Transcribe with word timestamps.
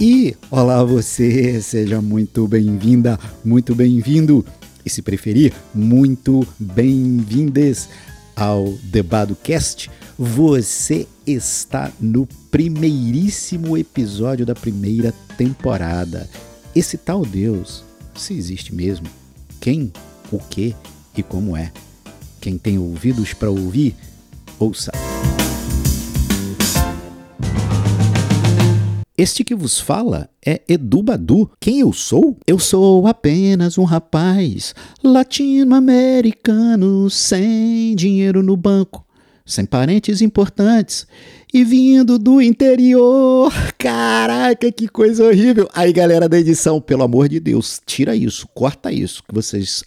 E 0.00 0.36
olá 0.48 0.84
você, 0.84 1.60
seja 1.60 2.00
muito 2.00 2.46
bem-vinda, 2.46 3.18
muito 3.44 3.74
bem-vindo 3.74 4.46
e 4.86 4.88
se 4.88 5.02
preferir, 5.02 5.52
muito 5.74 6.46
bem-vindes 6.56 7.88
ao 8.36 8.74
Debado 8.84 9.34
Cast. 9.34 9.90
Você 10.16 11.04
está 11.26 11.90
no 12.00 12.28
primeiríssimo 12.48 13.76
episódio 13.76 14.46
da 14.46 14.54
primeira 14.54 15.12
temporada. 15.36 16.30
Esse 16.76 16.96
tal 16.96 17.26
Deus, 17.26 17.82
se 18.14 18.34
existe 18.34 18.72
mesmo, 18.72 19.08
quem, 19.60 19.92
o 20.30 20.38
que 20.38 20.76
e 21.16 21.24
como 21.24 21.56
é. 21.56 21.72
Quem 22.40 22.56
tem 22.56 22.78
ouvidos 22.78 23.32
para 23.32 23.50
ouvir, 23.50 23.96
ouça. 24.60 24.92
Este 29.18 29.42
que 29.42 29.52
vos 29.52 29.80
fala 29.80 30.30
é 30.46 30.62
Edu 30.68 31.02
Badu. 31.02 31.50
Quem 31.58 31.80
eu 31.80 31.92
sou? 31.92 32.38
Eu 32.46 32.56
sou 32.56 33.04
apenas 33.08 33.76
um 33.76 33.82
rapaz 33.82 34.76
latino-americano 35.02 37.10
sem 37.10 37.96
dinheiro 37.96 38.44
no 38.44 38.56
banco, 38.56 39.04
sem 39.44 39.66
parentes 39.66 40.22
importantes 40.22 41.04
e 41.52 41.64
vindo 41.64 42.16
do 42.16 42.40
interior. 42.40 43.52
Caraca, 43.76 44.70
que 44.70 44.86
coisa 44.86 45.26
horrível. 45.26 45.68
Aí, 45.74 45.92
galera 45.92 46.28
da 46.28 46.38
edição, 46.38 46.80
pelo 46.80 47.02
amor 47.02 47.28
de 47.28 47.40
Deus, 47.40 47.80
tira 47.84 48.14
isso, 48.14 48.46
corta 48.54 48.92
isso, 48.92 49.24
que 49.28 49.34
vocês 49.34 49.82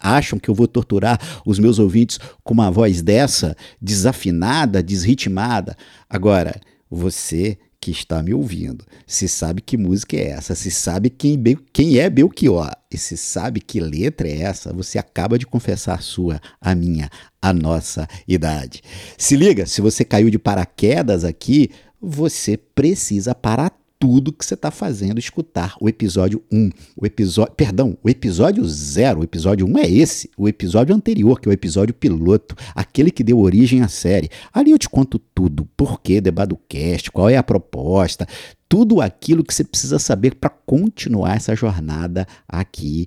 acham 0.00 0.38
que 0.38 0.48
eu 0.48 0.54
vou 0.54 0.68
torturar 0.68 1.20
os 1.44 1.58
meus 1.58 1.80
ouvintes 1.80 2.20
com 2.44 2.54
uma 2.54 2.70
voz 2.70 3.02
dessa, 3.02 3.56
desafinada, 3.82 4.80
desritmada. 4.80 5.76
Agora, 6.08 6.60
você 6.88 7.58
que 7.80 7.90
está 7.90 8.22
me 8.22 8.34
ouvindo, 8.34 8.84
se 9.06 9.28
sabe 9.28 9.60
que 9.60 9.76
música 9.76 10.16
é 10.16 10.28
essa, 10.30 10.54
se 10.54 10.70
sabe 10.70 11.10
quem, 11.10 11.40
quem 11.72 11.98
é 11.98 12.10
Belchior 12.10 12.72
e 12.90 12.98
se 12.98 13.16
sabe 13.16 13.60
que 13.60 13.78
letra 13.78 14.28
é 14.28 14.42
essa, 14.42 14.72
você 14.72 14.98
acaba 14.98 15.38
de 15.38 15.46
confessar 15.46 15.94
a 15.94 16.00
sua, 16.00 16.40
a 16.60 16.74
minha, 16.74 17.08
a 17.40 17.52
nossa 17.52 18.08
idade. 18.26 18.82
Se 19.16 19.36
liga, 19.36 19.64
se 19.66 19.80
você 19.80 20.04
caiu 20.04 20.28
de 20.28 20.38
paraquedas 20.38 21.24
aqui, 21.24 21.70
você 22.00 22.56
precisa 22.56 23.34
parar 23.34 23.77
tudo 23.98 24.32
que 24.32 24.44
você 24.44 24.54
está 24.54 24.70
fazendo 24.70 25.18
escutar 25.18 25.74
o 25.80 25.88
episódio 25.88 26.42
1. 26.52 26.70
O 26.96 27.04
episódio, 27.04 27.52
perdão, 27.54 27.98
o 28.02 28.08
episódio 28.08 28.64
0, 28.64 29.20
o 29.20 29.24
episódio 29.24 29.66
1 29.66 29.78
é 29.78 29.90
esse, 29.90 30.30
o 30.36 30.48
episódio 30.48 30.94
anterior, 30.94 31.40
que 31.40 31.48
é 31.48 31.50
o 31.50 31.52
episódio 31.52 31.94
piloto, 31.94 32.54
aquele 32.74 33.10
que 33.10 33.24
deu 33.24 33.38
origem 33.38 33.82
à 33.82 33.88
série. 33.88 34.30
Ali 34.52 34.70
eu 34.70 34.78
te 34.78 34.88
conto 34.88 35.18
tudo, 35.18 35.68
por 35.76 36.00
que 36.00 36.20
cast, 36.68 37.10
qual 37.10 37.28
é 37.28 37.36
a 37.36 37.42
proposta, 37.42 38.26
tudo 38.68 39.00
aquilo 39.00 39.42
que 39.42 39.52
você 39.52 39.64
precisa 39.64 39.98
saber 39.98 40.36
para 40.36 40.50
continuar 40.50 41.36
essa 41.36 41.56
jornada 41.56 42.26
aqui 42.46 43.06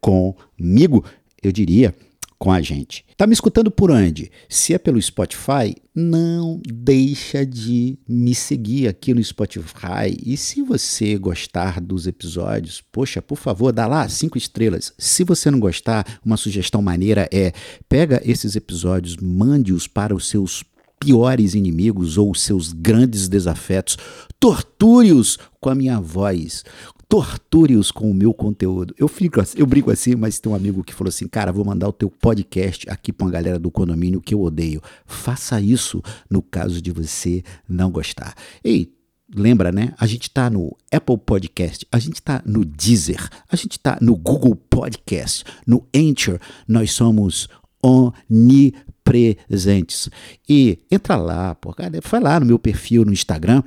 comigo. 0.00 1.04
Eu 1.42 1.52
diria 1.52 1.94
com 2.42 2.50
a 2.50 2.60
gente. 2.60 3.04
Tá 3.16 3.24
me 3.24 3.32
escutando 3.32 3.70
por 3.70 3.88
onde? 3.88 4.28
Se 4.48 4.74
é 4.74 4.78
pelo 4.78 5.00
Spotify, 5.00 5.76
não 5.94 6.60
deixa 6.66 7.46
de 7.46 7.96
me 8.08 8.34
seguir 8.34 8.88
aqui 8.88 9.14
no 9.14 9.22
Spotify. 9.22 10.18
E 10.26 10.36
se 10.36 10.60
você 10.60 11.16
gostar 11.16 11.80
dos 11.80 12.08
episódios, 12.08 12.82
poxa, 12.90 13.22
por 13.22 13.36
favor, 13.36 13.72
dá 13.72 13.86
lá 13.86 14.08
cinco 14.08 14.36
estrelas. 14.36 14.92
Se 14.98 15.22
você 15.22 15.52
não 15.52 15.60
gostar, 15.60 16.18
uma 16.24 16.36
sugestão 16.36 16.82
maneira 16.82 17.28
é 17.32 17.52
pega 17.88 18.20
esses 18.24 18.56
episódios, 18.56 19.16
mande-os 19.18 19.86
para 19.86 20.12
os 20.12 20.28
seus 20.28 20.64
piores 21.02 21.54
inimigos 21.54 22.16
ou 22.16 22.32
seus 22.32 22.72
grandes 22.72 23.28
desafetos, 23.28 23.98
torture-os 24.38 25.36
com 25.60 25.68
a 25.68 25.74
minha 25.74 26.00
voz, 26.00 26.64
torture-os 27.08 27.90
com 27.90 28.08
o 28.08 28.14
meu 28.14 28.32
conteúdo. 28.32 28.94
Eu 28.96 29.08
fico 29.08 29.40
assim, 29.40 29.58
eu 29.58 29.66
brinco 29.66 29.90
assim, 29.90 30.14
mas 30.14 30.38
tem 30.38 30.50
um 30.50 30.54
amigo 30.54 30.84
que 30.84 30.94
falou 30.94 31.08
assim: 31.08 31.26
"Cara, 31.26 31.52
vou 31.52 31.64
mandar 31.64 31.88
o 31.88 31.92
teu 31.92 32.08
podcast 32.08 32.88
aqui 32.88 33.12
para 33.12 33.26
uma 33.26 33.32
galera 33.32 33.58
do 33.58 33.70
condomínio 33.70 34.20
que 34.20 34.32
eu 34.32 34.40
odeio". 34.40 34.80
Faça 35.04 35.60
isso 35.60 36.00
no 36.30 36.40
caso 36.40 36.80
de 36.80 36.92
você 36.92 37.42
não 37.68 37.90
gostar. 37.90 38.34
Ei, 38.62 38.92
lembra, 39.34 39.72
né? 39.72 39.92
A 39.98 40.06
gente 40.06 40.28
está 40.28 40.48
no 40.48 40.76
Apple 40.92 41.18
Podcast, 41.18 41.84
a 41.90 41.98
gente 41.98 42.14
está 42.14 42.40
no 42.46 42.64
Deezer, 42.64 43.28
a 43.50 43.56
gente 43.56 43.72
está 43.72 43.98
no 44.00 44.14
Google 44.14 44.54
Podcast, 44.54 45.44
no 45.66 45.84
Anchor. 45.92 46.38
Nós 46.68 46.92
somos 46.92 47.48
onipresentes. 47.82 50.08
E 50.48 50.78
entra 50.90 51.16
lá, 51.16 51.54
pô, 51.54 51.72
cara, 51.72 52.00
vai 52.08 52.20
lá 52.20 52.38
no 52.38 52.46
meu 52.46 52.58
perfil 52.58 53.04
no 53.04 53.12
Instagram 53.12 53.62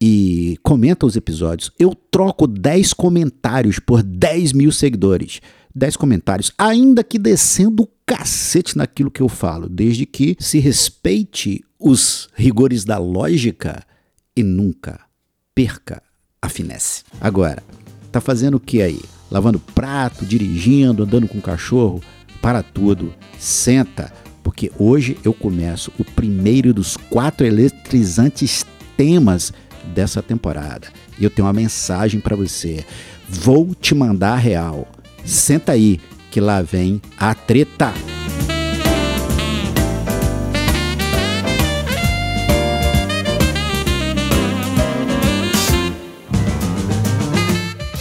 e 0.00 0.58
comenta 0.62 1.06
os 1.06 1.16
episódios, 1.16 1.70
eu 1.78 1.94
troco 1.94 2.46
10 2.46 2.92
comentários 2.92 3.78
por 3.78 4.02
10 4.02 4.52
mil 4.52 4.70
seguidores. 4.70 5.40
10 5.74 5.96
comentários, 5.96 6.52
ainda 6.56 7.04
que 7.04 7.18
descendo 7.18 7.82
o 7.82 7.88
cacete 8.06 8.78
naquilo 8.78 9.10
que 9.10 9.20
eu 9.20 9.28
falo, 9.28 9.68
desde 9.68 10.06
que 10.06 10.36
se 10.38 10.58
respeite 10.58 11.62
os 11.78 12.30
rigores 12.34 12.84
da 12.84 12.96
lógica 12.96 13.84
e 14.34 14.42
nunca 14.42 15.00
perca 15.54 16.02
a 16.40 16.48
finesse. 16.48 17.04
Agora, 17.20 17.62
tá 18.10 18.20
fazendo 18.20 18.54
o 18.54 18.60
que 18.60 18.80
aí? 18.80 19.00
Lavando 19.30 19.58
prato, 19.58 20.24
dirigindo, 20.24 21.02
andando 21.02 21.28
com 21.28 21.38
o 21.38 21.42
cachorro? 21.42 22.00
Para 22.46 22.62
tudo, 22.62 23.12
senta, 23.40 24.12
porque 24.40 24.70
hoje 24.78 25.18
eu 25.24 25.34
começo 25.34 25.90
o 25.98 26.04
primeiro 26.04 26.72
dos 26.72 26.96
quatro 26.96 27.44
eletrizantes 27.44 28.64
temas 28.96 29.52
dessa 29.92 30.22
temporada. 30.22 30.86
E 31.18 31.24
eu 31.24 31.30
tenho 31.30 31.48
uma 31.48 31.52
mensagem 31.52 32.20
para 32.20 32.36
você. 32.36 32.86
Vou 33.28 33.74
te 33.74 33.96
mandar 33.96 34.36
real. 34.36 34.86
Senta 35.24 35.72
aí, 35.72 35.98
que 36.30 36.40
lá 36.40 36.62
vem 36.62 37.02
a 37.18 37.34
treta. 37.34 37.92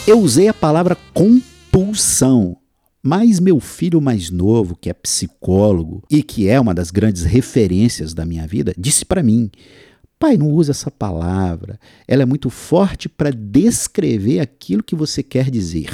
Eu 0.05 0.19
usei 0.19 0.47
a 0.47 0.53
palavra 0.53 0.95
compulsão, 1.15 2.55
mas 3.07 3.39
meu 3.39 3.59
filho 3.59 4.01
mais 4.01 4.31
novo, 4.31 4.75
que 4.75 4.89
é 4.89 4.93
psicólogo 4.93 6.01
e 6.09 6.23
que 6.23 6.49
é 6.49 6.59
uma 6.59 6.73
das 6.73 6.89
grandes 6.89 7.21
referências 7.21 8.15
da 8.15 8.25
minha 8.25 8.47
vida, 8.47 8.73
disse 8.75 9.05
para 9.05 9.21
mim: 9.21 9.51
Pai, 10.17 10.35
não 10.37 10.49
usa 10.49 10.71
essa 10.71 10.89
palavra. 10.89 11.79
Ela 12.07 12.23
é 12.23 12.25
muito 12.25 12.49
forte 12.49 13.07
para 13.07 13.29
descrever 13.29 14.39
aquilo 14.39 14.81
que 14.81 14.95
você 14.95 15.21
quer 15.21 15.51
dizer. 15.51 15.91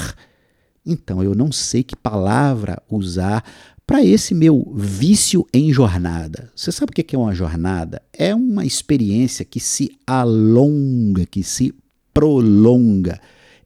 Então, 0.85 1.21
eu 1.21 1.35
não 1.35 1.51
sei 1.51 1.83
que 1.83 1.97
palavra 1.97 2.81
usar 2.89 3.43
para 3.85 4.01
esse 4.05 4.33
meu 4.33 4.71
vício 4.73 5.45
em 5.53 5.73
jornada. 5.73 6.49
Você 6.55 6.71
sabe 6.71 6.91
o 6.91 6.93
que 6.93 7.13
é 7.13 7.19
uma 7.19 7.35
jornada? 7.35 8.01
É 8.13 8.33
uma 8.33 8.65
experiência 8.65 9.43
que 9.43 9.59
se 9.59 9.91
alonga, 10.07 11.25
que 11.25 11.43
se 11.43 11.73
prolonga. 12.13 13.19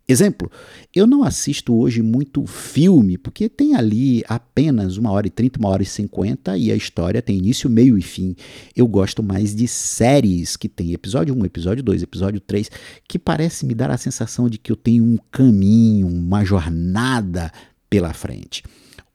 Exemplo, 0.07 0.51
eu 0.93 1.07
não 1.07 1.23
assisto 1.23 1.75
hoje 1.75 2.03
muito 2.03 2.45
filme, 2.45 3.17
porque 3.17 3.49
tem 3.49 3.73
ali 3.73 4.23
apenas 4.27 4.97
uma 4.97 5.11
hora 5.11 5.25
e 5.25 5.31
trinta, 5.31 5.57
uma 5.57 5.69
hora 5.69 5.81
e 5.81 5.85
cinquenta 5.85 6.55
e 6.55 6.71
a 6.71 6.75
história 6.75 7.23
tem 7.23 7.39
início, 7.39 7.67
meio 7.67 7.97
e 7.97 8.03
fim. 8.03 8.35
Eu 8.75 8.88
gosto 8.88 9.23
mais 9.23 9.55
de 9.55 9.67
séries 9.67 10.55
que 10.55 10.69
tem 10.69 10.94
episódio 10.94 11.35
1, 11.35 11.45
episódio 11.45 11.83
2, 11.83 12.03
episódio 12.03 12.39
3, 12.39 12.69
que 13.07 13.17
parece 13.17 13.65
me 13.65 13.73
dar 13.73 13.89
a 13.89 13.97
sensação 13.97 14.47
de 14.47 14.59
que 14.59 14.71
eu 14.71 14.75
tenho 14.75 15.03
um 15.03 15.17
caminho, 15.31 16.07
uma 16.07 16.45
jornada 16.45 17.51
pela 17.89 18.13
frente. 18.13 18.63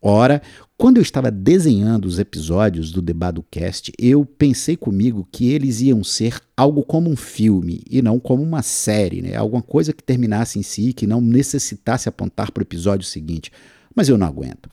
Ora, 0.03 0.43
quando 0.81 0.97
eu 0.97 1.03
estava 1.03 1.31
desenhando 1.31 2.07
os 2.07 2.19
episódios 2.19 2.91
do 2.91 3.03
Debado 3.03 3.45
Cast, 3.51 3.93
eu 3.99 4.25
pensei 4.25 4.79
comigo 4.79 5.29
que 5.31 5.51
eles 5.51 5.83
iam 5.83 6.03
ser 6.03 6.41
algo 6.57 6.83
como 6.83 7.11
um 7.11 7.17
filme 7.17 7.83
e 7.89 8.01
não 8.01 8.19
como 8.19 8.43
uma 8.43 8.63
série, 8.63 9.21
né? 9.21 9.37
Alguma 9.37 9.61
coisa 9.61 9.93
que 9.93 10.03
terminasse 10.03 10.59
em 10.59 10.63
si, 10.63 10.95
que 10.95 11.07
não 11.07 11.21
necessitasse 11.21 12.09
apontar 12.09 12.51
para 12.51 12.63
o 12.63 12.65
episódio 12.65 13.07
seguinte. 13.07 13.53
Mas 13.95 14.09
eu 14.09 14.17
não 14.17 14.27
aguento. 14.27 14.71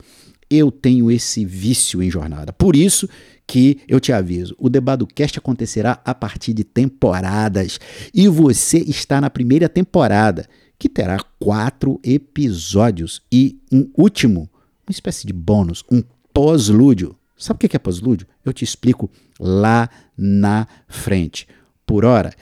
Eu 0.48 0.72
tenho 0.72 1.10
esse 1.10 1.44
vício 1.44 2.02
em 2.02 2.10
jornada. 2.10 2.54
Por 2.54 2.74
isso 2.74 3.06
que 3.46 3.80
eu 3.86 4.00
te 4.00 4.10
aviso, 4.10 4.54
o 4.58 4.70
Debado 4.70 5.06
Cast 5.06 5.38
acontecerá 5.38 6.00
a 6.06 6.14
partir 6.14 6.54
de 6.54 6.64
temporadas 6.64 7.78
e 8.14 8.26
você 8.28 8.78
está 8.78 9.20
na 9.20 9.28
primeira 9.28 9.68
temporada, 9.68 10.48
que 10.78 10.88
terá 10.88 11.18
quatro 11.38 12.00
episódios 12.02 13.20
e 13.30 13.58
um 13.70 13.90
último 13.94 14.48
uma 14.88 14.92
espécie 14.92 15.26
de 15.26 15.32
bônus, 15.32 15.84
um 15.90 16.02
pós-lúdio. 16.32 17.14
Sabe 17.36 17.56
o 17.56 17.68
que 17.68 17.76
é 17.76 17.78
pós-lúdio? 17.78 18.26
Eu 18.44 18.52
te 18.52 18.64
explico 18.64 19.10
lá 19.38 19.88
na 20.16 20.66
frente. 20.88 21.46
Por 21.86 22.04
hora, 22.04 22.34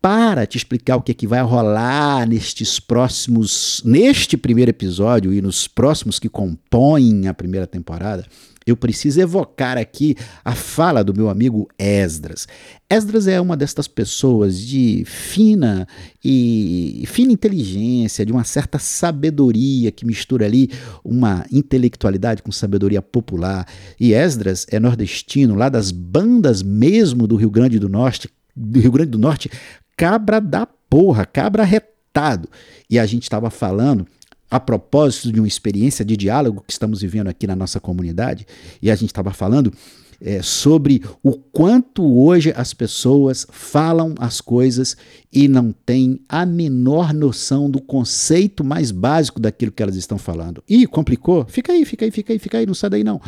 para 0.00 0.46
te 0.46 0.56
explicar 0.56 0.96
o 0.96 1.02
que, 1.02 1.12
é 1.12 1.14
que 1.14 1.26
vai 1.26 1.42
rolar 1.42 2.26
nestes 2.26 2.78
próximos, 2.78 3.82
neste 3.84 4.36
primeiro 4.36 4.70
episódio 4.70 5.32
e 5.32 5.42
nos 5.42 5.66
próximos 5.66 6.18
que 6.18 6.28
compõem 6.28 7.26
a 7.26 7.34
primeira 7.34 7.66
temporada, 7.66 8.24
eu 8.64 8.76
preciso 8.76 9.20
evocar 9.20 9.78
aqui 9.78 10.14
a 10.44 10.54
fala 10.54 11.02
do 11.02 11.14
meu 11.14 11.28
amigo 11.30 11.68
Esdras. 11.78 12.46
Esdras 12.88 13.26
é 13.26 13.40
uma 13.40 13.56
destas 13.56 13.88
pessoas 13.88 14.60
de 14.60 15.04
fina 15.06 15.88
e 16.22 17.02
fina 17.06 17.32
inteligência, 17.32 18.26
de 18.26 18.32
uma 18.32 18.44
certa 18.44 18.78
sabedoria 18.78 19.90
que 19.90 20.04
mistura 20.04 20.44
ali 20.44 20.70
uma 21.02 21.46
intelectualidade 21.50 22.42
com 22.42 22.52
sabedoria 22.52 23.00
popular. 23.00 23.66
E 23.98 24.12
Esdras 24.12 24.66
é 24.70 24.78
nordestino, 24.78 25.54
lá 25.54 25.68
das 25.70 25.90
bandas 25.90 26.62
mesmo 26.62 27.26
do 27.26 27.36
Rio 27.36 27.50
Grande 27.50 27.78
do 27.78 27.88
Norte, 27.88 28.28
do 28.54 28.80
Rio 28.80 28.92
Grande 28.92 29.12
do 29.12 29.18
Norte, 29.18 29.50
cabra 29.98 30.40
da 30.40 30.64
porra, 30.64 31.26
cabra 31.26 31.64
retado. 31.64 32.48
E 32.88 33.00
a 33.00 33.04
gente 33.04 33.24
estava 33.24 33.50
falando 33.50 34.06
a 34.48 34.60
propósito 34.60 35.32
de 35.32 35.40
uma 35.40 35.48
experiência 35.48 36.04
de 36.04 36.16
diálogo 36.16 36.62
que 36.64 36.72
estamos 36.72 37.02
vivendo 37.02 37.26
aqui 37.26 37.46
na 37.48 37.56
nossa 37.56 37.80
comunidade, 37.80 38.46
e 38.80 38.90
a 38.90 38.94
gente 38.94 39.10
estava 39.10 39.32
falando 39.32 39.72
é, 40.20 40.40
sobre 40.40 41.02
o 41.22 41.32
quanto 41.32 42.02
hoje 42.16 42.52
as 42.56 42.72
pessoas 42.72 43.46
falam 43.50 44.14
as 44.18 44.40
coisas 44.40 44.96
e 45.32 45.48
não 45.48 45.72
têm 45.72 46.20
a 46.28 46.46
menor 46.46 47.12
noção 47.12 47.68
do 47.68 47.80
conceito 47.80 48.64
mais 48.64 48.90
básico 48.90 49.40
daquilo 49.40 49.72
que 49.72 49.82
elas 49.82 49.96
estão 49.96 50.16
falando. 50.16 50.62
E 50.68 50.86
complicou? 50.86 51.44
Fica 51.48 51.72
aí, 51.72 51.84
fica 51.84 52.04
aí, 52.04 52.10
fica 52.10 52.32
aí, 52.32 52.38
fica 52.38 52.58
aí, 52.58 52.66
não 52.66 52.74
sai 52.74 52.90
daí 52.90 53.04
não. 53.04 53.20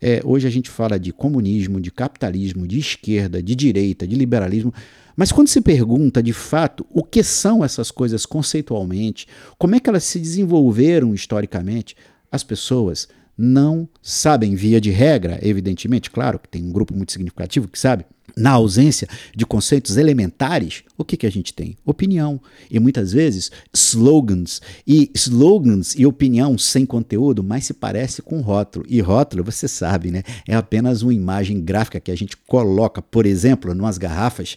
É, 0.00 0.20
hoje 0.24 0.46
a 0.46 0.50
gente 0.50 0.70
fala 0.70 0.98
de 0.98 1.12
comunismo, 1.12 1.80
de 1.80 1.90
capitalismo, 1.90 2.66
de 2.66 2.78
esquerda, 2.78 3.42
de 3.42 3.54
direita, 3.54 4.06
de 4.06 4.14
liberalismo. 4.14 4.72
Mas 5.18 5.32
quando 5.32 5.48
se 5.48 5.60
pergunta 5.60 6.22
de 6.22 6.32
fato 6.32 6.86
o 6.90 7.02
que 7.02 7.24
são 7.24 7.64
essas 7.64 7.90
coisas 7.90 8.24
conceitualmente, 8.24 9.26
como 9.58 9.74
é 9.74 9.80
que 9.80 9.90
elas 9.90 10.04
se 10.04 10.16
desenvolveram 10.20 11.12
historicamente, 11.12 11.96
as 12.30 12.44
pessoas 12.44 13.08
não 13.36 13.88
sabem, 14.00 14.54
via 14.54 14.80
de 14.80 14.90
regra, 14.90 15.40
evidentemente, 15.42 16.08
claro 16.08 16.38
que 16.38 16.48
tem 16.48 16.62
um 16.62 16.70
grupo 16.70 16.94
muito 16.94 17.10
significativo 17.10 17.66
que 17.66 17.80
sabe, 17.80 18.06
na 18.36 18.52
ausência 18.52 19.08
de 19.34 19.44
conceitos 19.44 19.96
elementares, 19.96 20.84
o 20.96 21.04
que, 21.04 21.16
que 21.16 21.26
a 21.26 21.30
gente 21.30 21.52
tem? 21.52 21.76
Opinião. 21.84 22.40
E 22.70 22.78
muitas 22.78 23.12
vezes 23.12 23.50
slogans. 23.74 24.62
E 24.86 25.10
slogans 25.16 25.96
e 25.96 26.06
opinião 26.06 26.56
sem 26.56 26.86
conteúdo 26.86 27.42
mais 27.42 27.64
se 27.64 27.74
parece 27.74 28.22
com 28.22 28.40
rótulo. 28.40 28.86
E 28.88 29.00
rótulo, 29.00 29.42
você 29.42 29.66
sabe, 29.66 30.12
né? 30.12 30.22
É 30.46 30.54
apenas 30.54 31.02
uma 31.02 31.12
imagem 31.12 31.60
gráfica 31.60 31.98
que 31.98 32.12
a 32.12 32.16
gente 32.16 32.36
coloca, 32.36 33.02
por 33.02 33.26
exemplo, 33.26 33.74
numas 33.74 33.98
garrafas 33.98 34.56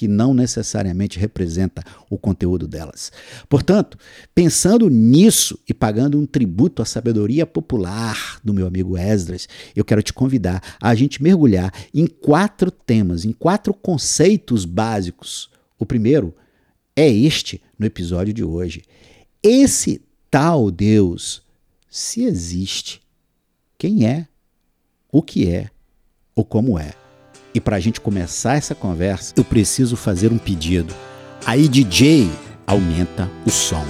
que 0.00 0.08
não 0.08 0.32
necessariamente 0.32 1.18
representa 1.18 1.84
o 2.08 2.16
conteúdo 2.16 2.66
delas. 2.66 3.12
Portanto, 3.50 3.98
pensando 4.34 4.88
nisso 4.88 5.58
e 5.68 5.74
pagando 5.74 6.18
um 6.18 6.24
tributo 6.24 6.80
à 6.80 6.86
sabedoria 6.86 7.44
popular 7.44 8.40
do 8.42 8.54
meu 8.54 8.66
amigo 8.66 8.96
Esdras, 8.96 9.46
eu 9.76 9.84
quero 9.84 10.02
te 10.02 10.10
convidar 10.10 10.62
a 10.80 10.94
gente 10.94 11.22
mergulhar 11.22 11.70
em 11.92 12.06
quatro 12.06 12.70
temas, 12.70 13.26
em 13.26 13.32
quatro 13.32 13.74
conceitos 13.74 14.64
básicos. 14.64 15.50
O 15.78 15.84
primeiro 15.84 16.34
é 16.96 17.06
este 17.06 17.60
no 17.78 17.84
episódio 17.84 18.32
de 18.32 18.42
hoje. 18.42 18.82
Esse 19.42 20.00
tal 20.30 20.70
Deus, 20.70 21.42
se 21.90 22.22
existe, 22.22 23.02
quem 23.76 24.06
é, 24.06 24.26
o 25.12 25.20
que 25.20 25.46
é 25.46 25.68
ou 26.34 26.42
como 26.42 26.78
é. 26.78 26.94
E 27.52 27.60
para 27.60 27.76
a 27.76 27.80
gente 27.80 28.00
começar 28.00 28.54
essa 28.54 28.74
conversa, 28.74 29.34
eu 29.36 29.44
preciso 29.44 29.96
fazer 29.96 30.32
um 30.32 30.38
pedido. 30.38 30.94
Aí, 31.44 31.68
DJ, 31.68 32.30
aumenta 32.66 33.28
o 33.44 33.50
som. 33.50 33.84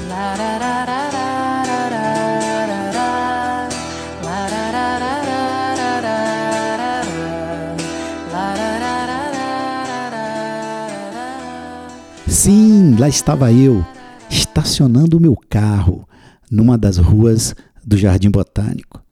Sim, 12.27 12.97
lá 12.99 13.09
estava 13.09 13.53
eu, 13.53 13.85
estacionando 14.31 15.19
o 15.19 15.21
meu 15.21 15.37
carro 15.51 16.09
numa 16.51 16.79
das 16.79 16.97
ruas 16.97 17.55
do 17.85 17.99
Jardim 17.99 18.31
Botânico. 18.31 19.03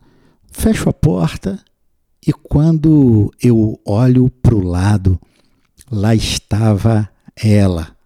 Fecho 0.51 0.89
a 0.89 0.93
porta 0.95 1.59
e 2.27 2.33
quando 2.33 3.33
eu 3.43 3.81
olho 3.85 4.29
para 4.31 4.55
o 4.55 4.63
lado, 4.63 5.21
lá 5.91 6.15
estava 6.15 7.09
ela. 7.37 7.97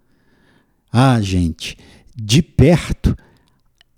Ah, 0.93 1.21
gente, 1.21 1.77
de 2.15 2.43
perto 2.43 3.17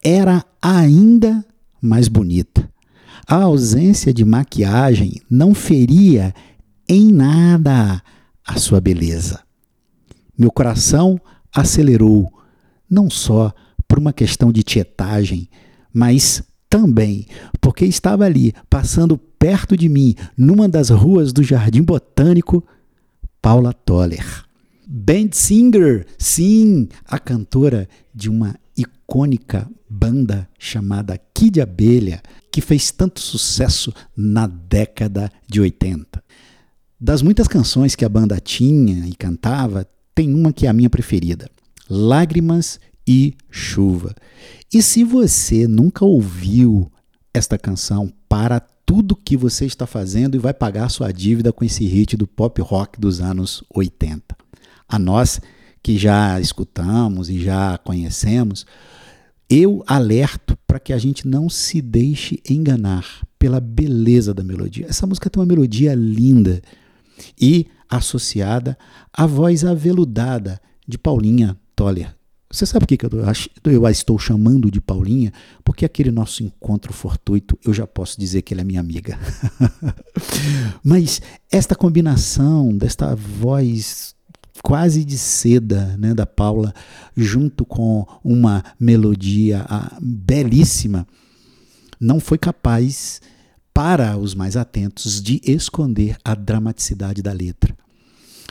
era 0.03 0.45
ainda 0.63 1.45
mais 1.81 2.09
bonita. 2.09 2.71
A 3.27 3.37
ausência 3.37 4.13
de 4.13 4.25
maquiagem 4.25 5.21
não 5.31 5.55
feria 5.55 6.35
em 6.89 7.11
nada 7.11 8.03
a 8.47 8.59
sua 8.59 8.81
beleza. 8.81 9.43
Meu 10.37 10.51
coração 10.51 11.19
acelerou, 11.53 12.33
não 12.89 13.09
só 13.09 13.53
por 13.89 13.99
uma 13.99 14.13
questão 14.13 14.53
de 14.53 14.63
tietagem, 14.63 15.49
mas 15.93 16.43
também 16.75 17.29
porque 17.61 17.85
estava 17.85 18.25
ali 18.25 18.53
passando 18.69 19.17
perto 19.17 19.77
de 19.77 19.89
mim, 19.89 20.17
numa 20.37 20.69
das 20.69 20.91
ruas 20.91 21.33
do 21.33 21.41
Jardim 21.41 21.85
Botânico, 21.85 22.67
Paula 23.41 23.73
Toller. 23.73 24.45
Band 24.85 25.29
singer, 25.31 26.05
sim, 26.19 26.89
a 27.07 27.17
cantora 27.21 27.89
de 28.13 28.29
uma 28.29 28.57
icônica 28.77 29.71
banda 29.89 30.49
chamada 30.59 31.17
Kid 31.33 31.61
Abelha, 31.61 32.21
que 32.51 32.61
fez 32.61 32.91
tanto 32.91 33.21
sucesso 33.21 33.95
na 34.17 34.49
década 34.49 35.31
de 35.49 35.61
80. 35.61 36.25
Das 37.01 37.23
muitas 37.23 37.47
canções 37.47 37.95
que 37.95 38.05
a 38.05 38.09
banda 38.09 38.41
tinha 38.41 39.07
e 39.07 39.15
cantava, 39.15 39.87
tem 40.13 40.35
uma 40.35 40.53
que 40.53 40.67
é 40.67 40.71
a 40.71 40.73
minha 40.73 40.91
preferida: 40.91 41.49
Lágrimas 41.89 42.81
e 43.07 43.35
Chuva. 43.51 44.15
E 44.73 44.83
se 44.83 45.05
você 45.05 45.69
nunca 45.69 46.05
ouviu 46.05 46.91
esta 47.33 47.59
canção, 47.59 48.13
para 48.29 48.61
tudo 48.61 49.17
que 49.17 49.37
você 49.37 49.65
está 49.67 49.87
fazendo 49.87 50.35
e 50.35 50.39
vai 50.39 50.53
pagar 50.53 50.89
sua 50.89 51.13
dívida 51.13 51.53
com 51.53 51.65
esse 51.65 51.85
hit 51.87 52.17
do 52.17 52.27
pop 52.27 52.61
rock 52.61 53.01
dos 53.01 53.21
anos 53.21 53.63
80. 53.73 54.37
A 54.89 54.99
nós 54.99 55.41
que 55.83 55.99
já 55.99 56.41
escutamos 56.41 57.29
e 57.29 57.41
já 57.41 57.79
conhecemos, 57.79 58.67
eu 59.49 59.85
alerto 59.87 60.57
para 60.67 60.81
que 60.81 60.93
a 60.93 60.99
gente 60.99 61.29
não 61.29 61.49
se 61.49 61.83
deixe 61.83 62.41
enganar 62.49 63.05
pela 63.39 63.61
beleza 63.61 64.33
da 64.33 64.43
melodia. 64.43 64.87
Essa 64.89 65.07
música 65.07 65.29
tem 65.29 65.41
uma 65.41 65.47
melodia 65.47 65.95
linda 65.95 66.63
e 67.41 67.67
associada 67.89 68.77
à 69.13 69.27
voz 69.27 69.65
aveludada 69.65 70.61
de 70.89 70.97
Paulinha 70.97 71.57
Toller, 71.77 72.15
você 72.55 72.67
sabe 72.67 72.85
o 72.85 72.87
que, 72.87 72.97
eu 73.65 73.85
a 73.85 73.91
estou 73.91 74.17
chamando 74.17 74.71
de 74.71 74.81
Paulinha? 74.81 75.33
Porque 75.65 75.85
aquele 75.85 76.13
nosso 76.13 76.45
encontro 76.45 76.93
fortuito, 76.93 77.59
eu 77.65 77.75
já 77.75 77.85
posso 77.85 78.19
dizer 78.19 78.43
que 78.43 78.55
ela 78.55 78.61
é 78.61 78.65
minha 78.65 78.79
amiga. 78.79 79.19
Mas 80.83 81.21
esta 81.51 81.75
combinação 81.75 82.73
desta 82.77 83.15
voz 83.17 84.15
quase 84.63 85.05
de 85.05 85.19
seda 85.19 85.97
né, 85.99 86.15
da 86.15 86.25
Paula, 86.25 86.73
junto 87.17 87.65
com 87.65 88.07
uma 88.23 88.65
melodia 88.79 89.67
ah, 89.69 89.99
belíssima, 90.01 91.07
não 92.01 92.21
foi 92.21 92.39
capaz, 92.39 93.21
para 93.75 94.17
os 94.17 94.33
mais 94.33 94.57
atentos, 94.57 95.21
de 95.21 95.41
esconder 95.45 96.17
a 96.25 96.37
dramaticidade 96.37 97.21
da 97.21 97.33
letra. 97.33 97.77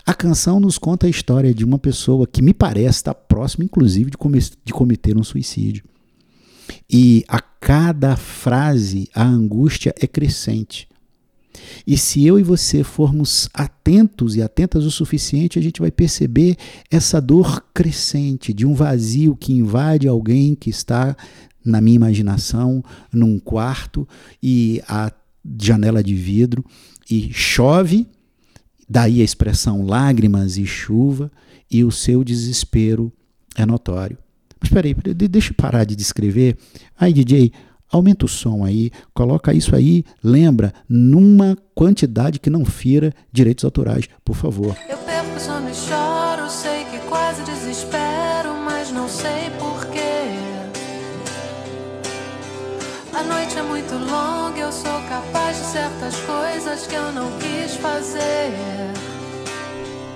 A 0.05 0.13
canção 0.13 0.60
nos 0.60 0.77
conta 0.77 1.07
a 1.07 1.10
história 1.10 1.53
de 1.53 1.63
uma 1.63 1.79
pessoa 1.79 2.27
que 2.27 2.41
me 2.41 2.53
parece 2.53 2.98
estar 2.98 3.13
próxima, 3.13 3.63
inclusive, 3.63 4.12
de, 4.12 4.17
de 4.65 4.74
cometer 4.74 5.17
um 5.17 5.24
suicídio. 5.24 5.86
E 6.89 7.24
a 7.27 7.39
cada 7.39 8.15
frase 8.17 9.10
a 9.15 9.24
angústia 9.24 9.93
é 10.00 10.05
crescente. 10.05 10.88
E 11.86 11.98
se 11.98 12.25
eu 12.25 12.38
e 12.38 12.43
você 12.43 12.83
formos 12.83 13.50
atentos 13.53 14.36
e 14.36 14.41
atentas 14.41 14.83
o 14.86 14.91
suficiente, 14.91 15.57
a 15.57 15.62
gente 15.62 15.79
vai 15.79 15.91
perceber 15.91 16.57
essa 16.91 17.22
dor 17.22 17.63
crescente 17.74 18.53
de 18.53 18.65
um 18.65 18.74
vazio 18.74 19.36
que 19.36 19.53
invade 19.53 20.07
alguém 20.07 20.55
que 20.55 20.69
está 20.69 21.15
na 21.63 21.79
minha 21.79 21.95
imaginação, 21.95 22.83
num 23.12 23.39
quarto 23.39 24.07
e 24.41 24.81
a 24.88 25.12
janela 25.62 26.03
de 26.03 26.15
vidro 26.15 26.65
e 27.10 27.31
chove 27.31 28.07
Daí 28.94 29.22
a 29.22 29.24
expressão 29.24 29.84
lágrimas 29.84 30.56
e 30.56 30.68
chuva, 30.68 31.32
e 31.72 31.84
o 31.84 31.90
seu 31.90 32.24
desespero 32.24 33.12
é 33.56 33.66
notório. 33.66 34.20
Mas 34.60 34.70
espera 34.70 34.86
aí, 34.86 34.94
deixa 34.94 35.50
eu 35.50 35.56
parar 35.56 35.84
de 35.84 35.96
descrever. 35.96 36.56
Aí, 36.96 37.12
DJ, 37.12 37.52
aumenta 37.92 38.26
o 38.26 38.30
som 38.30 38.64
aí, 38.64 38.92
coloca 39.12 39.52
isso 39.52 39.76
aí, 39.76 40.06
lembra, 40.24 40.72
numa 40.88 41.58
quantidade 41.74 42.38
que 42.38 42.52
não 42.52 42.64
fira 42.64 43.12
direitos 43.32 43.66
autorais, 43.66 44.08
por 44.24 44.36
favor. 44.36 44.78
Eu 44.88 45.00
perco, 45.00 45.40
só 45.40 45.60
me 45.60 45.74
choro, 45.74 46.48
sei 46.48 46.86
que 46.86 47.00
quase 47.10 47.42
desespero, 47.46 48.54
mas 48.64 48.92
não 48.92 49.10
sei 49.10 49.50
porquê. 49.58 50.30
A 53.12 53.24
noite 53.24 53.58
é 53.58 53.64
muito 53.64 53.96
longa, 53.96 54.60
eu 54.60 54.72
sou 54.72 55.02
capaz 55.10 55.58
de 55.58 55.64
certas 55.64 56.16
coisas 56.18 56.86
que 56.86 56.94
eu 56.94 57.12
não 57.12 57.32
quis 57.40 57.43
fazer. 57.84 58.54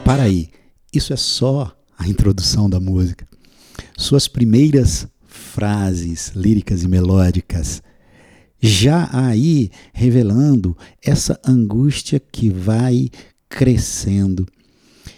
Para 0.06 0.24
aí, 0.24 0.50
isso 0.94 1.12
é 1.12 1.18
só 1.18 1.76
a 1.98 2.08
introdução 2.08 2.70
da 2.70 2.80
música. 2.80 3.28
Suas 3.98 4.26
primeiras 4.26 5.06
frases 5.26 6.32
líricas 6.34 6.84
e 6.84 6.88
melódicas 6.88 7.84
já 8.60 9.10
aí 9.12 9.70
revelando 9.94 10.78
essa 11.04 11.40
angústia 11.46 12.20
que 12.20 12.50
vai 12.50 13.10
crescendo, 13.50 14.48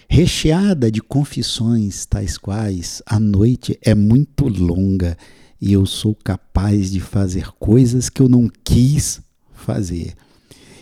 recheada 0.08 0.90
de 0.90 1.00
confissões 1.00 2.04
tais 2.04 2.36
quais 2.36 3.00
a 3.06 3.18
noite 3.20 3.78
é 3.80 3.94
muito 3.94 4.48
longa 4.48 5.16
e 5.60 5.72
eu 5.72 5.86
sou 5.86 6.16
capaz 6.16 6.90
de 6.90 7.00
fazer 7.00 7.52
coisas 7.58 8.08
que 8.10 8.20
eu 8.20 8.28
não 8.28 8.50
quis 8.64 9.20
fazer. 9.54 10.14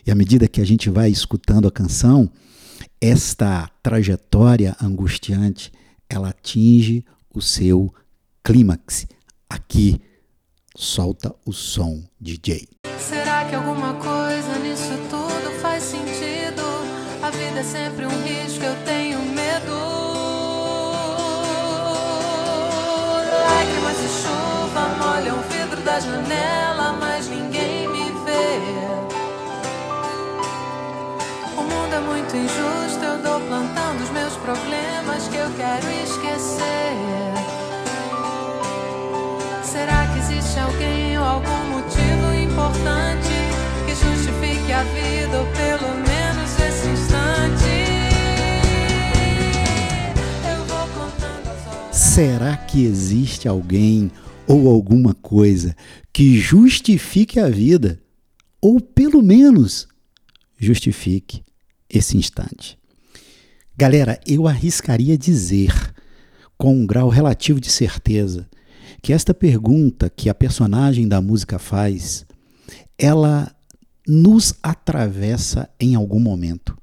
E 0.08 0.10
à 0.10 0.14
medida 0.14 0.48
que 0.48 0.62
a 0.62 0.64
gente 0.64 0.88
vai 0.88 1.10
escutando 1.10 1.68
a 1.68 1.70
canção, 1.70 2.30
esta 2.98 3.68
trajetória 3.82 4.74
angustiante, 4.80 5.70
ela 6.08 6.30
atinge 6.30 7.04
o 7.28 7.42
seu 7.42 7.92
clímax 8.42 9.06
aqui 9.50 10.00
Solta 10.74 11.34
o 11.44 11.52
som, 11.52 12.02
DJ. 12.18 12.66
Será 12.98 13.44
que 13.44 13.54
alguma 13.54 13.92
coisa 13.94 14.58
nisso 14.60 14.96
tudo 15.10 15.50
faz 15.60 15.82
sentido? 15.82 16.62
A 17.20 17.30
vida 17.30 17.60
é 17.60 17.64
sempre 17.64 18.06
um 18.06 18.22
risco, 18.22 18.64
eu 18.64 18.84
tenho 18.86 19.20
medo. 19.20 19.37
Quero 35.58 35.90
esquecer. 36.04 36.94
Será 39.64 40.06
que 40.06 40.18
existe 40.20 40.58
alguém 40.60 41.18
ou 41.18 41.24
algum 41.24 41.64
motivo 41.72 42.32
importante 42.44 43.34
que 43.84 43.92
justifique 43.92 44.72
a 44.72 44.84
vida 44.84 45.40
ou 45.40 45.46
pelo 45.46 45.94
menos 46.06 46.60
esse 46.60 46.88
instante? 46.88 47.74
Eu 50.48 50.64
vou 50.66 50.86
contando 50.94 51.50
as 51.50 51.66
horas. 51.66 51.96
Será 51.96 52.56
que 52.56 52.84
existe 52.84 53.48
alguém 53.48 54.12
ou 54.46 54.68
alguma 54.68 55.12
coisa 55.12 55.74
que 56.12 56.38
justifique 56.38 57.40
a 57.40 57.48
vida 57.48 58.00
ou 58.60 58.80
pelo 58.80 59.20
menos 59.20 59.88
justifique 60.56 61.42
esse 61.90 62.16
instante? 62.16 62.78
Galera, 63.80 64.18
eu 64.26 64.48
arriscaria 64.48 65.16
dizer 65.16 65.72
com 66.56 66.74
um 66.74 66.84
grau 66.84 67.08
relativo 67.08 67.60
de 67.60 67.70
certeza 67.70 68.48
que 69.00 69.12
esta 69.12 69.32
pergunta 69.32 70.10
que 70.10 70.28
a 70.28 70.34
personagem 70.34 71.06
da 71.06 71.22
música 71.22 71.60
faz, 71.60 72.26
ela 72.98 73.54
nos 74.04 74.52
atravessa 74.64 75.70
em 75.78 75.94
algum 75.94 76.18
momento. 76.18 76.76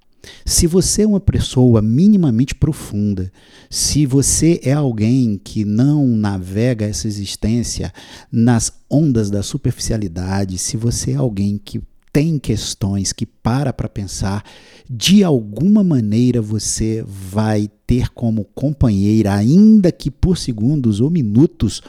Se 0.46 0.68
você 0.68 1.02
é 1.02 1.08
uma 1.08 1.20
pessoa 1.20 1.82
minimamente 1.82 2.56
profunda, 2.56 3.30
se 3.70 4.06
você 4.06 4.62
é 4.64 4.72
alguém 4.72 5.38
que 5.38 5.66
não 5.66 6.08
navega 6.08 6.86
essa 6.86 7.10
existência 7.10 7.92
nas 8.32 8.72
ondas 8.90 9.30
da 9.30 9.44
superficialidade, 9.44 10.58
se 10.58 10.78
você 10.78 11.12
é 11.12 11.16
alguém 11.16 11.58
que 11.58 11.82
tem 12.15 12.39
questões, 12.39 13.12
que 13.12 13.25
para 13.25 13.74
para 13.74 13.89
pensar, 13.89 14.41
de 14.89 15.22
alguma 15.22 15.84
maneira 15.84 16.41
você 16.41 17.03
vai 17.05 17.69
ter 17.86 18.07
como 18.12 18.45
companheira, 18.45 19.34
ainda 19.34 19.91
que 19.91 20.10
por 20.10 20.38
segundos 20.38 21.01
ou 21.01 21.10
minutos, 21.10 21.81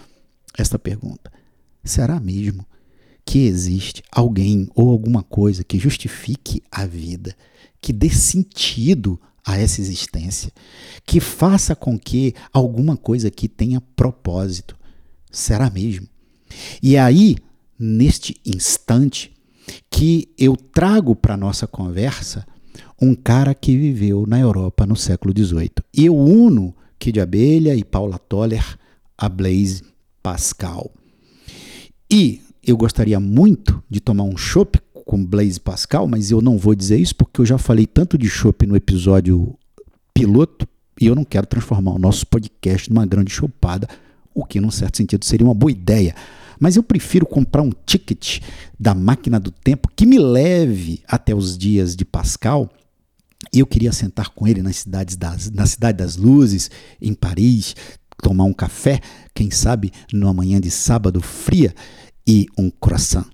esta 0.59 0.81
pergunta: 0.81 1.33
será 1.85 2.19
mesmo 2.19 2.67
que 3.25 3.47
existe 3.47 4.03
alguém 4.11 4.69
ou 4.75 4.91
alguma 4.91 5.23
coisa 5.23 5.63
que 5.63 5.79
justifique 5.79 6.61
a 6.73 6.85
vida, 6.85 7.33
que 7.81 7.93
dê 7.93 8.11
sentido 8.11 9.21
a 9.45 9.57
essa 9.57 9.81
existência, 9.81 10.51
que 11.07 11.21
faça 11.21 11.77
com 11.77 11.97
que 11.97 12.35
alguma 12.53 12.97
coisa 12.97 13.29
aqui 13.29 13.47
tenha 13.47 13.81
propósito? 13.81 14.77
Será 15.31 15.71
mesmo? 15.71 16.09
E 16.83 16.97
aí, 16.97 17.37
neste 17.79 18.41
instante, 18.45 19.36
que 19.91 20.29
eu 20.39 20.57
trago 20.57 21.15
para 21.15 21.37
nossa 21.37 21.67
conversa 21.67 22.47
um 23.01 23.15
cara 23.15 23.55
que 23.55 23.77
viveu 23.77 24.25
na 24.27 24.39
Europa 24.39 24.87
no 24.87 24.97
século 24.97 25.35
XVIII. 25.37 25.71
E 25.95 26.07
eu 26.07 26.17
uno 26.17 26.75
Kid 26.99 27.21
Abelha 27.21 27.75
e 27.75 27.85
Paula 27.85 28.19
Toller 28.19 28.65
a 29.17 29.29
Blaise 29.29 29.83
Pascal. 30.23 30.91
E 32.11 32.41
eu 32.63 32.77
gostaria 32.77 33.19
muito 33.21 33.83
de 33.89 34.01
tomar 34.01 34.25
um 34.25 34.37
chopp 34.37 34.81
com 35.05 35.25
Blaise 35.25 35.61
Pascal, 35.61 36.07
mas 36.09 36.31
eu 36.31 36.41
não 36.41 36.59
vou 36.59 36.75
dizer 36.75 36.99
isso 36.99 37.15
porque 37.15 37.41
eu 37.41 37.47
já 37.47 37.59
falei 37.59 37.87
tanto 37.87 38.19
de 38.19 38.29
chopp 38.29 38.67
no 38.67 38.77
episódio 38.77 39.57
piloto 40.13 40.67
e 41.01 41.07
eu 41.07 41.15
não 41.15 41.25
quero 41.25 41.47
transformar 41.47 41.93
o 41.93 41.99
nosso 41.99 42.27
podcast 42.27 42.91
numa 42.91 43.07
grande 43.07 43.31
chopada, 43.31 43.87
o 44.35 44.45
que, 44.45 44.61
num 44.61 44.71
certo 44.71 44.97
sentido, 44.97 45.25
seria 45.25 45.47
uma 45.47 45.55
boa 45.55 45.71
ideia. 45.71 46.15
Mas 46.59 46.77
eu 46.77 46.83
prefiro 46.83 47.27
comprar 47.27 47.63
um 47.63 47.73
ticket 47.85 48.41
da 48.79 48.95
máquina 48.95 49.39
do 49.39 49.51
tempo 49.51 49.91
que 49.95 50.07
me 50.07 50.19
leve 50.19 51.03
até 51.07 51.35
os 51.35 51.57
dias 51.57 51.95
de 51.95 52.05
Pascal. 52.05 52.71
Eu 53.53 53.67
queria 53.67 53.93
sentar 53.93 54.31
com 54.31 54.47
ele 54.47 54.63
nas 54.63 54.77
cidades 54.77 55.17
das, 55.17 55.51
na 55.51 55.67
Cidade 55.67 55.99
das 55.99 56.17
Luzes, 56.17 56.71
em 57.01 57.15
Paris, 57.15 57.75
tomar 58.23 58.45
um 58.45 58.53
café, 58.53 59.01
quem 59.35 59.51
sabe 59.51 59.93
numa 60.13 60.33
manhã 60.33 60.61
de 60.61 60.71
sábado 60.71 61.21
fria 61.21 61.75
e 62.27 62.47
um 62.59 62.71
croissant. 62.71 63.27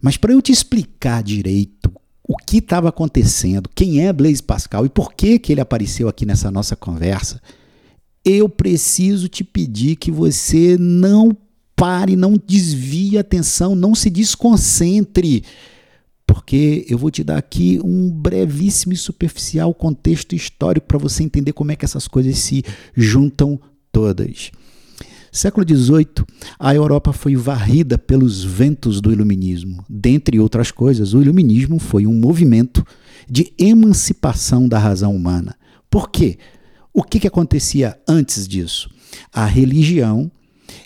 Mas 0.00 0.16
para 0.16 0.32
eu 0.32 0.42
te 0.42 0.52
explicar 0.52 1.22
direito 1.22 1.90
o 2.26 2.36
que 2.36 2.58
estava 2.58 2.88
acontecendo, 2.88 3.70
quem 3.74 4.06
é 4.06 4.12
Blaise 4.12 4.42
Pascal 4.42 4.84
e 4.86 4.88
por 4.88 5.14
que, 5.14 5.38
que 5.38 5.52
ele 5.52 5.60
apareceu 5.60 6.08
aqui 6.08 6.24
nessa 6.24 6.50
nossa 6.50 6.74
conversa, 6.74 7.40
eu 8.24 8.48
preciso 8.48 9.28
te 9.28 9.44
pedir 9.44 9.96
que 9.96 10.10
você 10.10 10.76
não 10.78 11.36
pare, 11.76 12.16
não 12.16 12.34
desvie 12.34 13.16
a 13.16 13.20
atenção, 13.20 13.74
não 13.74 13.94
se 13.94 14.10
desconcentre, 14.10 15.44
porque 16.26 16.86
eu 16.88 16.96
vou 16.96 17.10
te 17.10 17.22
dar 17.22 17.36
aqui 17.36 17.80
um 17.84 18.10
brevíssimo 18.10 18.92
e 18.92 18.96
superficial 18.96 19.74
contexto 19.74 20.34
histórico 20.34 20.86
para 20.86 20.98
você 20.98 21.22
entender 21.22 21.52
como 21.52 21.72
é 21.72 21.76
que 21.76 21.84
essas 21.84 22.08
coisas 22.08 22.38
se 22.38 22.64
juntam 22.94 23.60
todas. 23.92 24.50
Século 25.30 25.66
XVIII, 25.68 26.24
a 26.60 26.72
Europa 26.74 27.12
foi 27.12 27.34
varrida 27.34 27.98
pelos 27.98 28.44
ventos 28.44 29.00
do 29.00 29.12
iluminismo. 29.12 29.84
Dentre 29.90 30.38
outras 30.38 30.70
coisas, 30.70 31.12
o 31.12 31.20
iluminismo 31.20 31.80
foi 31.80 32.06
um 32.06 32.14
movimento 32.14 32.86
de 33.28 33.52
emancipação 33.58 34.68
da 34.68 34.78
razão 34.78 35.14
humana. 35.14 35.56
Por 35.90 36.08
quê? 36.08 36.38
O 36.92 37.02
que, 37.02 37.18
que 37.18 37.26
acontecia 37.26 37.98
antes 38.06 38.46
disso? 38.46 38.88
A 39.32 39.44
religião 39.44 40.30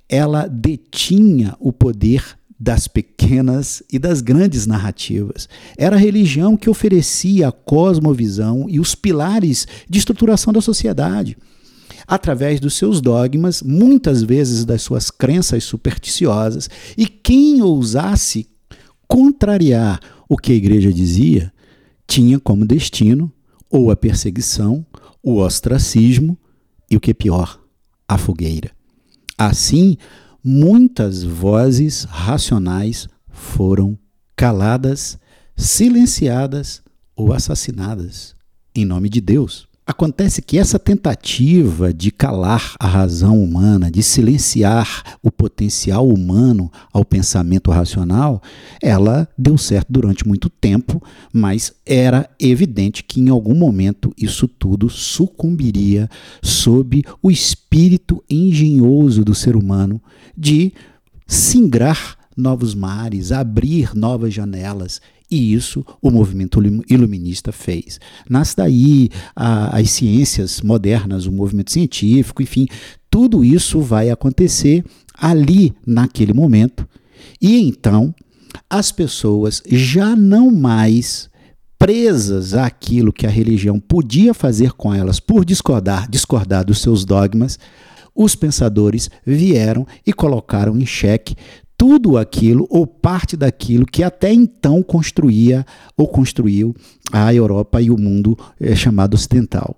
ela 0.09 0.47
detinha 0.47 1.55
o 1.61 1.73
poder 1.73 2.39
das 2.59 2.89
pequenas 2.89 3.83
e 3.91 3.99
das 3.99 4.21
grandes 4.21 4.67
narrativas. 4.67 5.49
Era 5.77 5.97
a 5.97 5.99
religião 5.99 6.57
que 6.57 6.69
oferecia 6.69 7.49
a 7.49 7.53
cosmovisão 7.53 8.67
e 8.69 8.81
os 8.81 8.95
pilares 8.95 9.67
de 9.89 9.99
estruturação 9.99 10.53
da 10.53 10.61
sociedade 10.61 11.37
através 12.09 12.59
dos 12.59 12.73
seus 12.73 13.03
dogmas, 13.03 13.63
muitas 13.63 14.23
vezes 14.23 14.65
das 14.65 14.81
suas 14.81 15.11
crenças 15.11 15.63
supersticiosas, 15.65 16.71
e 16.97 17.07
quem 17.07 17.61
ousasse 17.61 18.49
contrariar 19.07 20.01
o 20.27 20.39
que 20.39 20.53
a 20.53 20.55
igreja 20.55 20.91
dizia, 20.91 21.53
tinha 22.07 22.41
como 22.41 22.65
destino 22.65 23.31
ou 23.71 23.91
a 23.91 23.97
perseguição, 23.97 24.85
o 25.23 25.37
ostracismo 25.37 26.39
e 26.91 26.97
o 26.97 27.01
que 27.01 27.11
é 27.11 27.15
pior, 27.15 27.61
a 28.09 28.17
fogueira. 28.17 28.78
Assim, 29.39 29.97
muitas 30.43 31.23
vozes 31.23 32.03
racionais 32.05 33.09
foram 33.31 33.97
caladas, 34.35 35.17
silenciadas 35.57 36.83
ou 37.15 37.33
assassinadas 37.33 38.37
em 38.81 38.85
nome 38.85 39.09
de 39.09 39.21
Deus, 39.21 39.68
Acontece 39.91 40.43
que 40.43 40.59
essa 40.59 40.79
tentativa 40.79 41.95
de 41.95 42.11
calar 42.11 42.75
a 42.79 42.87
razão 42.87 43.43
humana, 43.43 43.91
de 43.91 44.03
silenciar 44.03 45.17
o 45.23 45.33
potencial 45.33 46.07
humano 46.07 46.71
ao 46.93 47.07
pensamento 47.07 47.71
racional, 47.71 48.43
ela 48.83 49.27
deu 49.37 49.57
certo 49.57 49.91
durante 49.91 50.29
muito 50.29 50.51
tempo, 50.51 51.03
mas 51.33 51.73
era 51.87 52.29
evidente 52.39 53.03
que 53.03 53.19
em 53.19 53.31
algum 53.31 53.55
momento 53.55 54.13
isso 54.19 54.47
tudo 54.47 54.91
sucumbiria 54.91 56.07
sob 56.43 57.03
o 57.23 57.31
espírito 57.31 58.23
engenhoso 58.29 59.25
do 59.25 59.35
ser 59.35 59.57
humano 59.57 60.03
de 60.37 60.71
singrar 61.27 62.19
novos 62.37 62.75
mares, 62.75 63.33
abrir 63.33 63.95
novas 63.95 64.35
janelas 64.35 65.01
e 65.31 65.53
isso 65.53 65.85
o 66.01 66.11
movimento 66.11 66.61
iluminista 66.89 67.53
fez. 67.53 68.01
Nasce 68.29 68.57
daí 68.57 69.11
a, 69.35 69.77
as 69.77 69.91
ciências 69.91 70.61
modernas, 70.61 71.27
o 71.27 71.33
movimento 71.33 71.71
científico, 71.71 72.43
enfim, 72.43 72.67
tudo 73.11 73.45
isso 73.45 73.81
vai 73.81 74.11
acontecer 74.11 74.85
ali 75.15 75.75
naquele 75.87 76.33
momento. 76.33 76.89
E 77.41 77.61
então 77.61 78.15
as 78.71 78.91
pessoas 78.93 79.63
já 79.67 80.17
não 80.17 80.51
mais 80.51 81.29
presas 81.79 82.55
àquilo 82.55 83.13
que 83.13 83.27
a 83.27 83.31
religião 83.31 83.79
podia 83.79 84.35
fazer 84.35 84.73
com 84.73 84.93
elas 84.93 85.21
por 85.21 85.45
discordar, 85.45 86.11
discordar 86.11 86.65
dos 86.65 86.81
seus 86.81 87.05
dogmas, 87.05 87.59
os 88.15 88.35
pensadores 88.35 89.09
vieram 89.25 89.87
e 90.05 90.13
colocaram 90.13 90.77
em 90.77 90.85
xeque 90.85 91.37
tudo 91.79 92.19
aquilo 92.19 92.67
ou 92.69 92.85
parte 92.85 93.37
daquilo 93.37 93.87
que 93.87 94.03
até 94.03 94.33
então 94.33 94.83
construía 94.83 95.65
ou 95.97 96.09
construiu 96.09 96.75
a 97.13 97.33
Europa 97.33 97.81
e 97.81 97.89
o 97.89 97.97
mundo 97.97 98.37
é, 98.61 98.75
chamado 98.75 99.15
ocidental. 99.15 99.77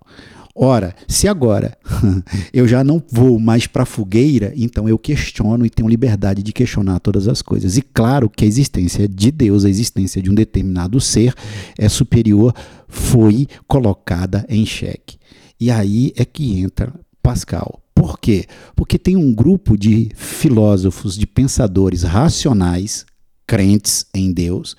Ora, 0.55 0.95
se 1.07 1.29
agora 1.29 1.77
eu 2.53 2.67
já 2.67 2.83
não 2.83 3.03
vou 3.11 3.39
mais 3.39 3.67
para 3.67 3.85
a 3.85 3.87
fogueira, 3.87 4.53
então 4.57 4.89
eu 4.89 4.99
questiono 4.99 5.65
e 5.65 5.71
tenho 5.71 5.89
liberdade 5.89 6.43
de 6.43 6.53
questionar 6.53 6.99
todas 7.01 7.29
as 7.29 7.43
coisas. 7.43 7.77
E 7.77 7.83
claro 7.83 8.29
que 8.29 8.45
a 8.45 8.49
existência 8.49 9.07
de 9.07 9.31
Deus, 9.31 9.65
a 9.65 9.71
existência 9.71 10.21
de 10.21 10.31
um 10.31 10.35
determinado 10.35 11.01
ser 11.01 11.35
é 11.79 11.89
superior, 11.89 12.55
foi 12.89 13.47
colocada 13.69 14.45
em 14.49 14.67
xeque. 14.67 15.19
E 15.59 15.71
aí 15.71 16.13
é 16.17 16.25
que 16.25 16.61
entra 16.61 16.93
Pascal. 17.23 17.81
Por 18.01 18.19
quê? 18.19 18.47
Porque 18.75 18.99
tem 18.99 19.15
um 19.15 19.31
grupo 19.31 19.77
de 19.77 20.09
filósofos, 20.17 21.19
de 21.19 21.27
pensadores 21.27 22.03
racionais, 22.03 23.05
crentes 23.47 24.07
em 24.15 24.33
Deus, 24.33 24.75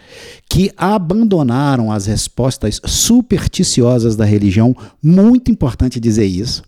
que 0.50 0.72
abandonaram 0.75 1.92
as 1.92 2.08
respostas 2.08 2.82
supersticiosas 2.84 4.16
da 4.16 4.25
religião. 4.25 4.75
Muito 5.04 5.51
importante 5.51 6.00
dizer 6.00 6.25
isso 6.25 6.63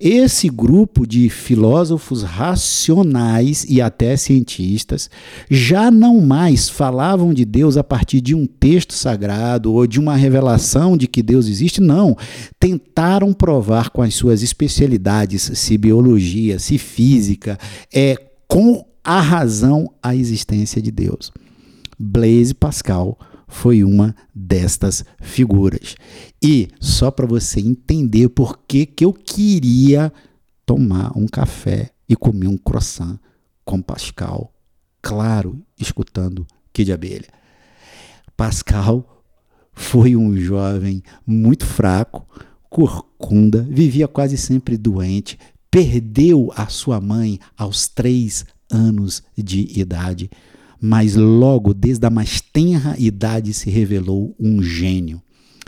esse 0.00 0.48
grupo 0.48 1.06
de 1.06 1.28
filósofos 1.28 2.22
racionais 2.22 3.66
e 3.68 3.82
até 3.82 4.16
cientistas 4.16 5.10
já 5.50 5.90
não 5.90 6.22
mais 6.22 6.70
falavam 6.70 7.34
de 7.34 7.44
Deus 7.44 7.76
a 7.76 7.84
partir 7.84 8.22
de 8.22 8.34
um 8.34 8.46
texto 8.46 8.94
sagrado 8.94 9.74
ou 9.74 9.86
de 9.86 10.00
uma 10.00 10.16
revelação 10.16 10.96
de 10.96 11.06
que 11.06 11.22
Deus 11.22 11.46
existe, 11.46 11.82
não. 11.82 12.16
Tentaram 12.58 13.34
provar 13.34 13.90
com 13.90 14.00
as 14.00 14.14
suas 14.14 14.42
especialidades, 14.42 15.50
se 15.54 15.76
biologia, 15.76 16.58
se 16.58 16.78
física, 16.78 17.58
é 17.92 18.16
com 18.48 18.86
a 19.04 19.20
razão 19.20 19.92
a 20.02 20.16
existência 20.16 20.80
de 20.80 20.90
Deus. 20.90 21.30
Blaise 21.98 22.54
Pascal 22.54 23.18
foi 23.50 23.84
uma 23.84 24.14
destas 24.34 25.04
figuras. 25.20 25.96
E 26.42 26.68
só 26.80 27.10
para 27.10 27.26
você 27.26 27.60
entender 27.60 28.28
por 28.30 28.60
que, 28.66 28.86
que 28.86 29.04
eu 29.04 29.12
queria 29.12 30.12
tomar 30.64 31.12
um 31.16 31.26
café 31.26 31.90
e 32.08 32.16
comer 32.16 32.46
um 32.46 32.56
croissant 32.56 33.18
com 33.64 33.82
Pascal, 33.82 34.52
claro, 35.02 35.60
escutando 35.78 36.46
Kid 36.72 36.92
Abelha. 36.92 37.28
Pascal 38.36 39.24
foi 39.72 40.16
um 40.16 40.36
jovem 40.36 41.02
muito 41.26 41.66
fraco, 41.66 42.26
corcunda, 42.68 43.62
vivia 43.68 44.08
quase 44.08 44.36
sempre 44.36 44.76
doente, 44.76 45.38
perdeu 45.70 46.52
a 46.56 46.68
sua 46.68 47.00
mãe 47.00 47.38
aos 47.56 47.88
três 47.88 48.44
anos 48.70 49.22
de 49.36 49.78
idade 49.78 50.30
mas 50.80 51.14
logo 51.14 51.74
desde 51.74 52.06
a 52.06 52.10
mais 52.10 52.40
tenra 52.40 52.94
idade 52.98 53.52
se 53.52 53.68
revelou 53.68 54.34
um 54.40 54.62
gênio. 54.62 55.20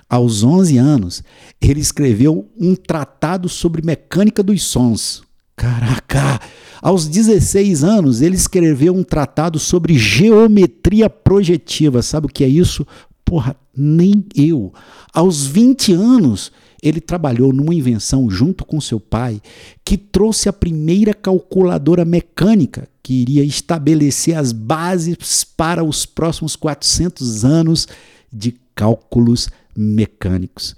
Aos 0.09 0.43
11 0.43 0.77
anos, 0.79 1.23
ele 1.61 1.81
escreveu 1.81 2.51
um 2.59 2.75
tratado 2.75 3.49
sobre 3.49 3.83
mecânica 3.83 4.43
dos 4.43 4.63
sons. 4.63 5.23
Caraca! 5.57 6.41
Aos 6.83 7.07
16 7.07 7.85
anos, 7.85 8.21
ele 8.21 8.35
escreveu 8.35 8.95
um 8.95 9.05
tratado 9.05 9.59
sobre 9.59 9.97
geometria 9.97 11.09
projetiva. 11.09 12.03
Sabe 12.03 12.27
o 12.27 12.29
que 12.29 12.45
é 12.45 12.49
isso? 12.49 12.87
Porra, 13.25 13.57
nem 13.77 14.25
eu. 14.35 14.73
Aos 15.15 15.47
20 15.47 15.93
anos, 15.93 16.53
ele 16.83 17.01
trabalhou 17.01 17.53
numa 17.53 17.75
invenção 17.75 18.29
junto 18.29 18.65
com 18.65 18.81
seu 18.81 18.99
pai 18.99 19.41
que 19.85 19.97
trouxe 19.97 20.49
a 20.49 20.53
primeira 20.53 21.15
calculadora 21.15 22.05
mecânica 22.05 22.89
que 23.03 23.15
iria 23.15 23.45
estabelecer 23.45 24.37
as 24.37 24.53
bases 24.53 25.45
para 25.45 25.83
os 25.83 26.07
próximos 26.07 26.55
400 26.55 27.45
anos 27.45 27.89
de 28.33 28.55
cálculos 28.75 29.49
mecânicos. 29.77 30.75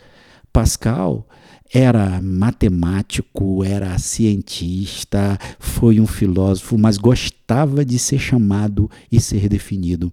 Pascal 0.53 1.27
era 1.73 2.23
matemático, 2.23 3.65
era 3.65 3.99
cientista, 3.99 5.39
foi 5.59 5.99
um 5.99 6.07
filósofo, 6.07 6.79
mas 6.79 6.97
gostava 6.97 7.85
de 7.85 7.99
ser 7.99 8.19
chamado 8.19 8.89
e 9.11 9.21
ser 9.21 9.49
definido 9.49 10.13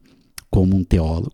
como 0.50 0.76
um 0.76 0.84
teólogo. 0.84 1.34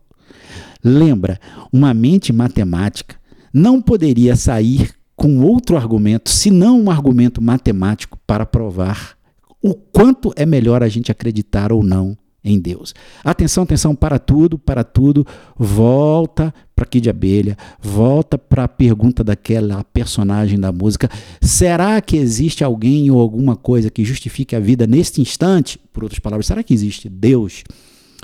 Lembra, 0.84 1.40
uma 1.72 1.92
mente 1.92 2.32
matemática 2.32 3.16
não 3.52 3.80
poderia 3.80 4.36
sair 4.36 4.92
com 5.16 5.40
outro 5.40 5.76
argumento, 5.76 6.30
senão 6.30 6.80
um 6.80 6.90
argumento 6.90 7.42
matemático 7.42 8.18
para 8.26 8.46
provar 8.46 9.17
o 9.62 9.74
quanto 9.74 10.32
é 10.36 10.46
melhor 10.46 10.82
a 10.82 10.88
gente 10.88 11.10
acreditar 11.10 11.72
ou 11.72 11.82
não 11.82 12.16
em 12.44 12.58
Deus. 12.58 12.94
Atenção, 13.24 13.64
atenção 13.64 13.94
para 13.94 14.18
tudo, 14.18 14.58
para 14.58 14.84
tudo. 14.84 15.26
Volta 15.56 16.54
para 16.74 16.84
aqui 16.84 17.00
de 17.00 17.10
abelha, 17.10 17.56
volta 17.80 18.38
para 18.38 18.64
a 18.64 18.68
pergunta 18.68 19.24
daquela 19.24 19.82
personagem 19.84 20.58
da 20.58 20.70
música. 20.70 21.10
Será 21.40 22.00
que 22.00 22.16
existe 22.16 22.62
alguém 22.62 23.10
ou 23.10 23.20
alguma 23.20 23.56
coisa 23.56 23.90
que 23.90 24.04
justifique 24.04 24.54
a 24.54 24.60
vida 24.60 24.86
neste 24.86 25.20
instante? 25.20 25.78
Por 25.92 26.04
outras 26.04 26.20
palavras, 26.20 26.46
será 26.46 26.62
que 26.62 26.72
existe 26.72 27.08
Deus? 27.08 27.64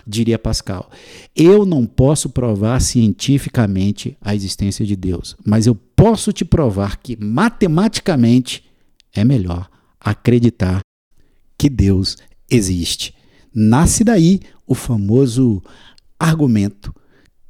diria 0.07 0.39
Pascal. 0.39 0.91
Eu 1.35 1.65
não 1.65 1.87
posso 1.87 2.29
provar 2.29 2.81
cientificamente 2.81 4.17
a 4.21 4.35
existência 4.35 4.85
de 4.85 4.97
Deus, 4.97 5.37
mas 5.45 5.67
eu 5.67 5.75
posso 5.75 6.33
te 6.33 6.45
provar 6.45 6.99
que 6.99 7.17
matematicamente 7.17 8.65
é 9.15 9.25
melhor 9.25 9.69
acreditar 10.01 10.81
que 11.65 11.71
Deus 11.71 12.19
existe. 12.51 13.15
Nasce 13.55 14.05
daí 14.05 14.41
o 14.67 14.75
famoso 14.75 15.63
argumento 16.19 16.95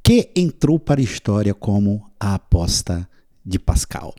que 0.01 0.31
entrou 0.33 0.79
para 0.79 1.01
a 1.01 1.03
história 1.03 1.53
como 1.53 2.09
a 2.17 2.35
aposta 2.35 3.09
de 3.45 3.59
Pascal. 3.59 4.15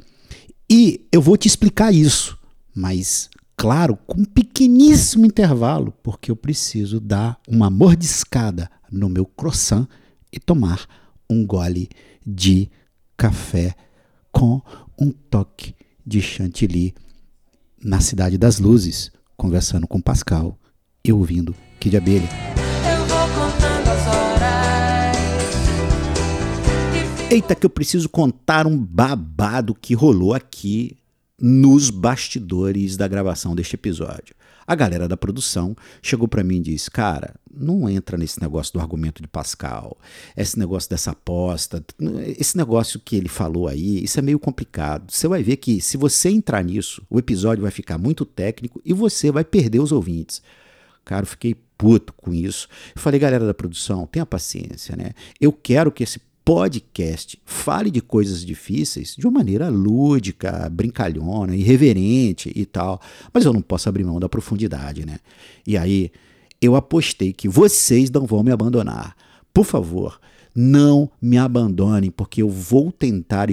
E 0.70 1.08
eu 1.10 1.22
vou 1.22 1.34
te 1.38 1.48
explicar 1.48 1.94
isso, 1.94 2.38
mas 2.74 3.30
claro, 3.56 3.96
com 4.06 4.20
um 4.20 4.24
pequeníssimo 4.26 5.24
intervalo, 5.24 5.94
porque 6.02 6.30
eu 6.30 6.36
preciso 6.36 7.00
dar 7.00 7.40
uma 7.48 7.70
mordiscada 7.70 8.70
no 8.92 9.08
meu 9.08 9.24
croissant 9.24 9.88
e 10.30 10.38
tomar 10.38 10.86
um 11.30 11.46
gole 11.46 11.88
de 12.26 12.68
café 13.16 13.74
com 14.30 14.60
um 15.00 15.10
toque 15.10 15.74
de 16.06 16.20
chantilly 16.20 16.94
na 17.82 18.00
Cidade 18.00 18.36
das 18.36 18.58
Luzes, 18.58 19.10
conversando 19.36 19.86
com 19.86 20.00
Pascal 20.00 20.58
e 21.04 21.12
ouvindo 21.12 21.54
Kid 21.78 21.96
Abelha. 21.96 22.28
Eita, 27.30 27.54
que 27.54 27.66
eu 27.66 27.70
preciso 27.70 28.08
contar 28.08 28.66
um 28.66 28.78
babado 28.78 29.74
que 29.74 29.94
rolou 29.94 30.32
aqui 30.32 30.96
nos 31.40 31.90
bastidores 31.90 32.96
da 32.96 33.06
gravação 33.06 33.54
deste 33.54 33.74
episódio. 33.74 34.34
A 34.66 34.74
galera 34.74 35.06
da 35.06 35.16
produção 35.16 35.76
chegou 36.02 36.26
para 36.26 36.42
mim 36.42 36.56
e 36.56 36.60
disse: 36.60 36.90
Cara, 36.90 37.34
não 37.52 37.88
entra 37.88 38.16
nesse 38.16 38.40
negócio 38.40 38.72
do 38.72 38.80
argumento 38.80 39.22
de 39.22 39.28
Pascal, 39.28 39.96
esse 40.36 40.58
negócio 40.58 40.90
dessa 40.90 41.12
aposta, 41.12 41.84
esse 42.38 42.56
negócio 42.56 42.98
que 42.98 43.16
ele 43.16 43.28
falou 43.28 43.68
aí, 43.68 44.02
isso 44.02 44.18
é 44.18 44.22
meio 44.22 44.38
complicado. 44.38 45.10
Você 45.12 45.28
vai 45.28 45.42
ver 45.42 45.56
que 45.56 45.80
se 45.80 45.96
você 45.96 46.28
entrar 46.28 46.62
nisso, 46.64 47.02
o 47.08 47.18
episódio 47.18 47.62
vai 47.62 47.70
ficar 47.70 47.96
muito 47.96 48.24
técnico 48.24 48.80
e 48.84 48.92
você 48.92 49.30
vai 49.30 49.44
perder 49.44 49.80
os 49.80 49.92
ouvintes. 49.92 50.42
Cara, 51.04 51.22
eu 51.22 51.28
fiquei 51.28 51.54
puto 51.78 52.12
com 52.12 52.34
isso. 52.34 52.68
Eu 52.94 53.00
falei, 53.00 53.20
galera 53.20 53.46
da 53.46 53.54
produção, 53.54 54.06
tenha 54.06 54.26
paciência, 54.26 54.96
né? 54.96 55.12
Eu 55.40 55.52
quero 55.52 55.92
que 55.92 56.02
esse 56.02 56.20
podcast 56.46 57.36
fale 57.44 57.90
de 57.90 58.00
coisas 58.00 58.44
difíceis 58.44 59.16
de 59.18 59.26
uma 59.26 59.40
maneira 59.40 59.68
lúdica, 59.68 60.70
brincalhona, 60.70 61.56
irreverente 61.56 62.52
e 62.54 62.64
tal, 62.64 63.00
mas 63.34 63.44
eu 63.44 63.52
não 63.52 63.60
posso 63.60 63.88
abrir 63.88 64.04
mão 64.04 64.20
da 64.20 64.28
profundidade, 64.28 65.04
né? 65.04 65.18
E 65.66 65.76
aí 65.76 66.12
eu 66.62 66.76
apostei 66.76 67.32
que 67.32 67.48
vocês 67.48 68.12
não 68.12 68.26
vão 68.26 68.44
me 68.44 68.52
abandonar. 68.52 69.16
Por 69.52 69.64
favor, 69.64 70.20
não 70.54 71.10
me 71.20 71.36
abandonem, 71.36 72.12
porque 72.12 72.42
eu 72.42 72.48
vou 72.48 72.92
tentar 72.92 73.48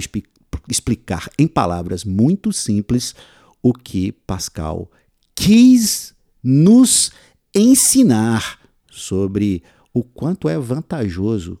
explicar 0.68 1.28
em 1.36 1.48
palavras 1.48 2.04
muito 2.04 2.52
simples 2.52 3.12
o 3.60 3.72
que 3.72 4.12
Pascal 4.24 4.88
quis 5.34 6.14
nos 6.40 7.10
ensinar 7.52 8.60
sobre 8.88 9.64
o 9.92 10.04
quanto 10.04 10.48
é 10.48 10.56
vantajoso 10.56 11.58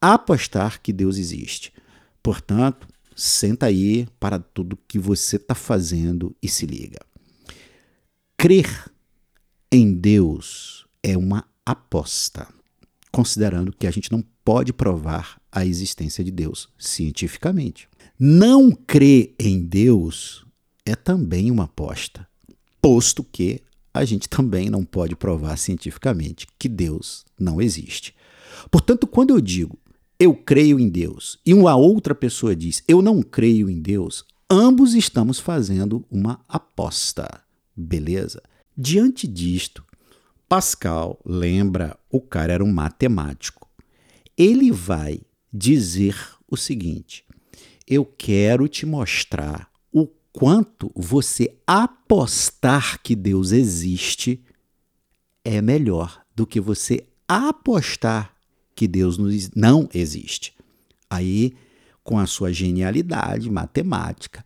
apostar 0.00 0.80
que 0.80 0.92
Deus 0.92 1.18
existe. 1.18 1.72
Portanto, 2.22 2.88
senta 3.14 3.66
aí 3.66 4.08
para 4.18 4.38
tudo 4.38 4.78
que 4.88 4.98
você 4.98 5.36
está 5.36 5.54
fazendo 5.54 6.34
e 6.42 6.48
se 6.48 6.66
liga. 6.66 6.98
Crer 8.36 8.90
em 9.70 9.92
Deus 9.92 10.86
é 11.02 11.16
uma 11.16 11.46
aposta, 11.64 12.48
considerando 13.12 13.72
que 13.72 13.86
a 13.86 13.90
gente 13.90 14.10
não 14.10 14.24
pode 14.44 14.72
provar 14.72 15.40
a 15.52 15.66
existência 15.66 16.24
de 16.24 16.30
Deus 16.30 16.68
cientificamente. 16.78 17.88
Não 18.18 18.70
crer 18.70 19.34
em 19.38 19.62
Deus 19.62 20.44
é 20.84 20.94
também 20.94 21.50
uma 21.50 21.64
aposta, 21.64 22.26
posto 22.80 23.22
que 23.22 23.62
a 23.92 24.04
gente 24.04 24.28
também 24.28 24.70
não 24.70 24.84
pode 24.84 25.14
provar 25.16 25.56
cientificamente 25.56 26.46
que 26.58 26.68
Deus 26.68 27.24
não 27.38 27.60
existe. 27.60 28.14
Portanto, 28.70 29.06
quando 29.06 29.30
eu 29.30 29.40
digo 29.40 29.78
eu 30.20 30.34
creio 30.34 30.78
em 30.78 30.90
Deus 30.90 31.38
e 31.46 31.54
uma 31.54 31.74
outra 31.74 32.14
pessoa 32.14 32.54
diz 32.54 32.84
eu 32.86 33.00
não 33.00 33.22
creio 33.22 33.70
em 33.70 33.80
Deus, 33.80 34.22
ambos 34.50 34.94
estamos 34.94 35.40
fazendo 35.40 36.04
uma 36.10 36.44
aposta, 36.46 37.42
beleza? 37.74 38.42
Diante 38.76 39.26
disto, 39.26 39.82
Pascal 40.46 41.18
lembra 41.24 41.98
o 42.10 42.20
cara 42.20 42.52
era 42.52 42.64
um 42.64 42.72
matemático. 42.72 43.66
Ele 44.36 44.70
vai 44.70 45.20
dizer 45.52 46.16
o 46.46 46.56
seguinte: 46.56 47.24
eu 47.86 48.04
quero 48.04 48.68
te 48.68 48.84
mostrar 48.84 49.70
o 49.90 50.06
quanto 50.32 50.92
você 50.94 51.56
apostar 51.66 53.00
que 53.02 53.16
Deus 53.16 53.52
existe 53.52 54.44
é 55.42 55.62
melhor 55.62 56.20
do 56.34 56.46
que 56.46 56.60
você 56.60 57.06
apostar 57.26 58.34
que 58.80 58.88
Deus 58.88 59.18
não 59.54 59.86
existe. 59.92 60.54
Aí, 61.10 61.52
com 62.02 62.18
a 62.18 62.24
sua 62.24 62.50
genialidade 62.50 63.50
matemática, 63.50 64.42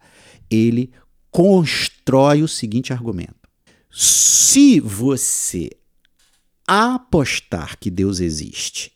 ele 0.50 0.90
constrói 1.30 2.42
o 2.42 2.48
seguinte 2.48 2.92
argumento: 2.92 3.48
se 3.88 4.80
você 4.80 5.70
apostar 6.66 7.78
que 7.78 7.88
Deus 7.88 8.18
existe 8.18 8.90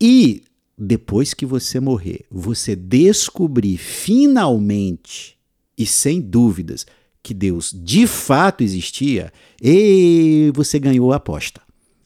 e 0.00 0.44
depois 0.78 1.34
que 1.34 1.44
você 1.44 1.80
morrer, 1.80 2.24
você 2.30 2.76
descobrir 2.76 3.76
finalmente 3.76 5.36
e 5.76 5.84
sem 5.84 6.20
dúvidas 6.20 6.86
que 7.24 7.34
Deus 7.34 7.72
de 7.74 8.06
fato 8.06 8.62
existia, 8.62 9.32
e 9.60 10.52
você 10.54 10.78
ganhou 10.78 11.12
a 11.12 11.16
aposta. 11.16 11.60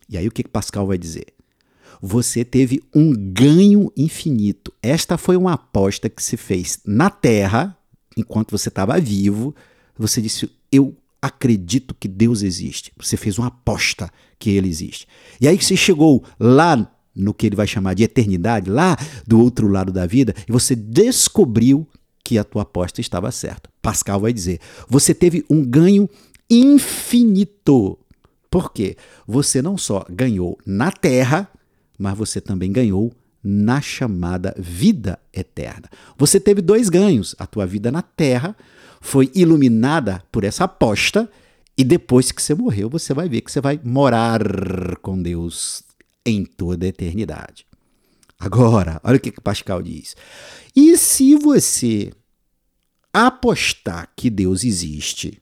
E 0.09 0.17
aí 0.17 0.27
o 0.27 0.31
que 0.31 0.49
Pascal 0.49 0.87
vai 0.87 0.97
dizer? 0.97 1.38
Você 2.01 2.45
teve 2.45 2.83
um 2.95 3.13
ganho 3.13 3.93
infinito. 3.97 4.73
Esta 4.83 5.19
foi 5.19 5.37
uma 5.37 5.55
aposta 5.55 6.09
que 6.09 6.23
se 6.23 6.37
fez 6.37 6.79
na 6.85 7.11
Terra, 7.11 7.77
enquanto 8.17 8.51
você 8.51 8.69
estava 8.69 9.01
vivo. 9.01 9.55
Você 9.99 10.23
disse: 10.23 10.51
Eu 10.71 10.97
acredito 11.21 11.95
que 11.99 12.09
Deus 12.09 12.43
existe. 12.43 12.93
Você 12.97 13.17
fez 13.17 13.39
uma 13.39 13.49
aposta 13.49 14.11
que 14.39 14.51
ele 14.51 14.69
existe. 14.69 15.07
E 15.41 15.49
aí 15.49 15.57
você 15.57 15.77
chegou 15.77 16.25
lá 16.39 16.91
no 17.15 17.35
que 17.35 17.47
ele 17.47 17.57
vai 17.57 17.67
chamar 17.67 17.95
de 17.95 18.05
eternidade, 18.05 18.71
lá 18.71 18.97
do 19.27 19.41
outro 19.41 19.67
lado 19.67 19.93
da 19.93 20.07
vida, 20.07 20.33
e 20.49 20.53
você 20.53 20.77
descobriu 20.77 21.87
que 22.23 22.39
a 22.39 22.45
tua 22.45 22.63
aposta 22.63 23.01
estava 23.01 23.31
certa. 23.33 23.69
Pascal 23.83 24.21
vai 24.21 24.33
dizer: 24.33 24.61
você 24.89 25.13
teve 25.13 25.45
um 25.51 25.65
ganho 25.65 26.09
infinito. 26.49 27.99
Por 28.51 28.73
quê? 28.73 28.97
Você 29.27 29.61
não 29.61 29.77
só 29.77 30.07
ganhou 30.09 30.59
na 30.65 30.91
terra, 30.91 31.51
mas 31.99 32.17
você 32.17 32.41
também 32.41 32.71
ganhou 32.71 33.13
na 33.43 33.81
chamada 33.81 34.55
vida 34.59 35.19
eterna. 35.33 35.89
Você 36.17 36.39
teve 36.39 36.61
dois 36.61 36.89
ganhos. 36.89 37.35
A 37.39 37.47
tua 37.47 37.67
vida 37.67 37.91
na 37.91 38.03
terra 38.03 38.57
foi 39.01 39.31
iluminada 39.35 40.23
por 40.31 40.45
essa 40.45 40.65
aposta, 40.65 41.31
e 41.77 41.85
depois 41.85 42.33
que 42.33 42.43
você 42.43 42.55
morreu, 42.55 42.91
você 42.91 43.15
vai 43.15 43.29
ver 43.29 43.41
que 43.41 43.53
você 43.53 43.61
vai 43.61 43.81
morar 43.85 44.43
com 45.01 45.21
Deus 45.21 45.85
em 46.27 46.45
toda 46.45 46.85
a 46.85 46.89
eternidade. 46.89 47.65
Agora, 48.39 49.01
olha 49.05 49.17
o 49.17 49.21
que 49.21 49.33
Pascal 49.41 49.83
diz. 49.83 50.17
E 50.75 50.97
se 50.97 51.37
você 51.37 52.13
apostar 53.13 54.13
que 54.17 54.29
Deus 54.29 54.65
existe 54.65 55.41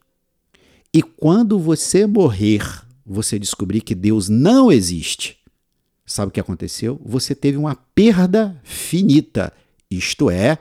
e 0.93 1.01
quando 1.01 1.59
você 1.59 2.07
morrer, 2.07 2.63
você 3.05 3.37
descobrir 3.37 3.81
que 3.81 3.93
Deus 3.93 4.29
não 4.29 4.71
existe, 4.71 5.37
sabe 6.07 6.29
o 6.29 6.31
que 6.31 6.39
aconteceu? 6.39 6.99
Você 7.05 7.35
teve 7.35 7.57
uma 7.57 7.75
perda 7.75 8.59
finita, 8.63 9.51
isto 9.91 10.29
é, 10.29 10.57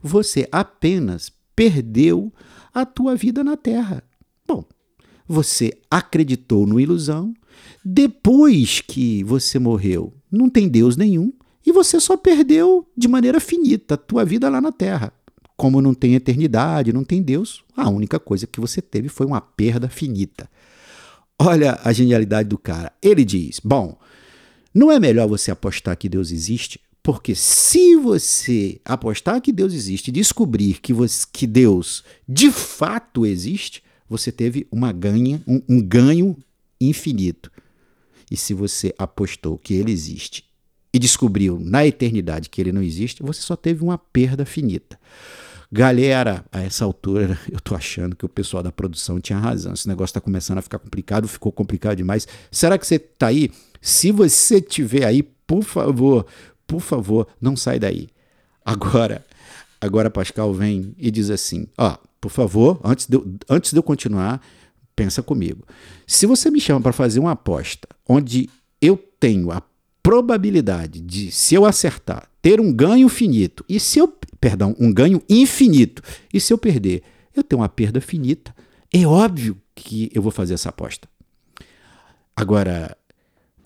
você 0.00 0.48
apenas 0.52 1.32
perdeu 1.54 2.32
a 2.72 2.86
tua 2.86 3.16
vida 3.16 3.42
na 3.42 3.56
terra. 3.56 4.02
Bom, 4.46 4.64
você 5.26 5.76
acreditou 5.90 6.64
no 6.66 6.78
ilusão, 6.78 7.34
depois 7.84 8.80
que 8.80 9.24
você 9.24 9.58
morreu, 9.58 10.14
não 10.30 10.48
tem 10.48 10.68
Deus 10.68 10.96
nenhum 10.96 11.32
e 11.66 11.72
você 11.72 11.98
só 12.00 12.16
perdeu 12.16 12.88
de 12.96 13.08
maneira 13.08 13.40
finita 13.40 13.94
a 13.94 13.98
tua 13.98 14.24
vida 14.24 14.48
lá 14.48 14.60
na 14.60 14.70
terra. 14.70 15.12
Como 15.56 15.82
não 15.82 15.92
tem 15.92 16.14
eternidade, 16.14 16.92
não 16.92 17.02
tem 17.02 17.20
Deus, 17.20 17.64
a 17.76 17.90
única 17.90 18.20
coisa 18.20 18.46
que 18.46 18.60
você 18.60 18.80
teve 18.80 19.08
foi 19.08 19.26
uma 19.26 19.40
perda 19.40 19.88
finita. 19.88 20.48
Olha 21.36 21.78
a 21.82 21.92
genialidade 21.92 22.48
do 22.48 22.56
cara. 22.56 22.92
Ele 23.02 23.24
diz: 23.24 23.60
Bom, 23.62 23.98
não 24.74 24.90
é 24.90 25.00
melhor 25.00 25.26
você 25.26 25.50
apostar 25.50 25.96
que 25.96 26.08
Deus 26.08 26.30
existe? 26.30 26.80
Porque 27.02 27.34
se 27.34 27.96
você 27.96 28.80
apostar 28.84 29.40
que 29.40 29.52
Deus 29.52 29.72
existe 29.72 30.08
e 30.08 30.12
descobrir 30.12 30.74
que, 30.80 30.92
você, 30.92 31.26
que 31.32 31.46
Deus 31.46 32.04
de 32.28 32.50
fato 32.50 33.24
existe, 33.24 33.82
você 34.08 34.30
teve 34.30 34.66
uma 34.70 34.92
ganha, 34.92 35.42
um, 35.46 35.62
um 35.68 35.80
ganho 35.80 36.36
infinito. 36.80 37.50
E 38.30 38.36
se 38.36 38.52
você 38.52 38.94
apostou 38.98 39.56
que 39.56 39.74
ele 39.74 39.90
existe 39.90 40.44
e 40.92 40.98
descobriu 40.98 41.58
na 41.58 41.86
eternidade 41.86 42.48
que 42.48 42.60
ele 42.60 42.72
não 42.72 42.82
existe, 42.82 43.22
você 43.22 43.40
só 43.40 43.56
teve 43.56 43.82
uma 43.82 43.98
perda 43.98 44.44
finita. 44.44 44.98
Galera, 45.70 46.44
a 46.50 46.62
essa 46.62 46.84
altura 46.84 47.38
eu 47.50 47.60
tô 47.60 47.74
achando 47.74 48.16
que 48.16 48.24
o 48.24 48.28
pessoal 48.28 48.62
da 48.62 48.72
produção 48.72 49.20
tinha 49.20 49.38
razão. 49.38 49.74
Esse 49.74 49.88
negócio 49.88 50.14
tá 50.14 50.20
começando 50.20 50.58
a 50.58 50.62
ficar 50.62 50.78
complicado, 50.78 51.28
ficou 51.28 51.52
complicado 51.52 51.96
demais. 51.96 52.26
Será 52.50 52.78
que 52.78 52.86
você 52.86 52.98
tá 52.98 53.26
aí? 53.28 53.50
Se 53.80 54.10
você 54.10 54.60
tiver 54.60 55.04
aí, 55.04 55.22
por 55.22 55.62
favor, 55.62 56.26
por 56.66 56.80
favor, 56.80 57.26
não 57.40 57.56
sai 57.56 57.78
daí. 57.78 58.08
Agora, 58.64 59.24
agora 59.80 60.10
Pascal 60.10 60.52
vem 60.52 60.94
e 60.98 61.10
diz 61.10 61.30
assim: 61.30 61.66
ó, 61.76 61.96
por 62.20 62.30
favor, 62.30 62.80
antes 62.84 63.06
de, 63.06 63.16
eu, 63.16 63.26
antes 63.48 63.72
de 63.72 63.78
eu 63.78 63.82
continuar, 63.82 64.42
pensa 64.94 65.22
comigo. 65.22 65.64
Se 66.06 66.26
você 66.26 66.50
me 66.50 66.60
chama 66.60 66.80
para 66.80 66.92
fazer 66.92 67.20
uma 67.20 67.32
aposta 67.32 67.88
onde 68.06 68.50
eu 68.82 68.96
tenho 69.20 69.50
a 69.50 69.62
probabilidade 70.02 71.00
de, 71.00 71.30
se 71.30 71.54
eu 71.54 71.64
acertar, 71.64 72.28
ter 72.42 72.60
um 72.60 72.72
ganho 72.72 73.08
finito, 73.08 73.64
e 73.68 73.78
se 73.78 73.98
eu, 73.98 74.12
perdão, 74.40 74.74
um 74.78 74.92
ganho 74.92 75.22
infinito, 75.28 76.02
e 76.32 76.40
se 76.40 76.52
eu 76.52 76.58
perder, 76.58 77.02
eu 77.34 77.44
tenho 77.44 77.62
uma 77.62 77.68
perda 77.68 78.00
finita, 78.00 78.54
é 78.92 79.06
óbvio 79.06 79.56
que 79.74 80.10
eu 80.12 80.20
vou 80.20 80.32
fazer 80.32 80.54
essa 80.54 80.70
aposta. 80.70 81.08
Agora, 82.34 82.96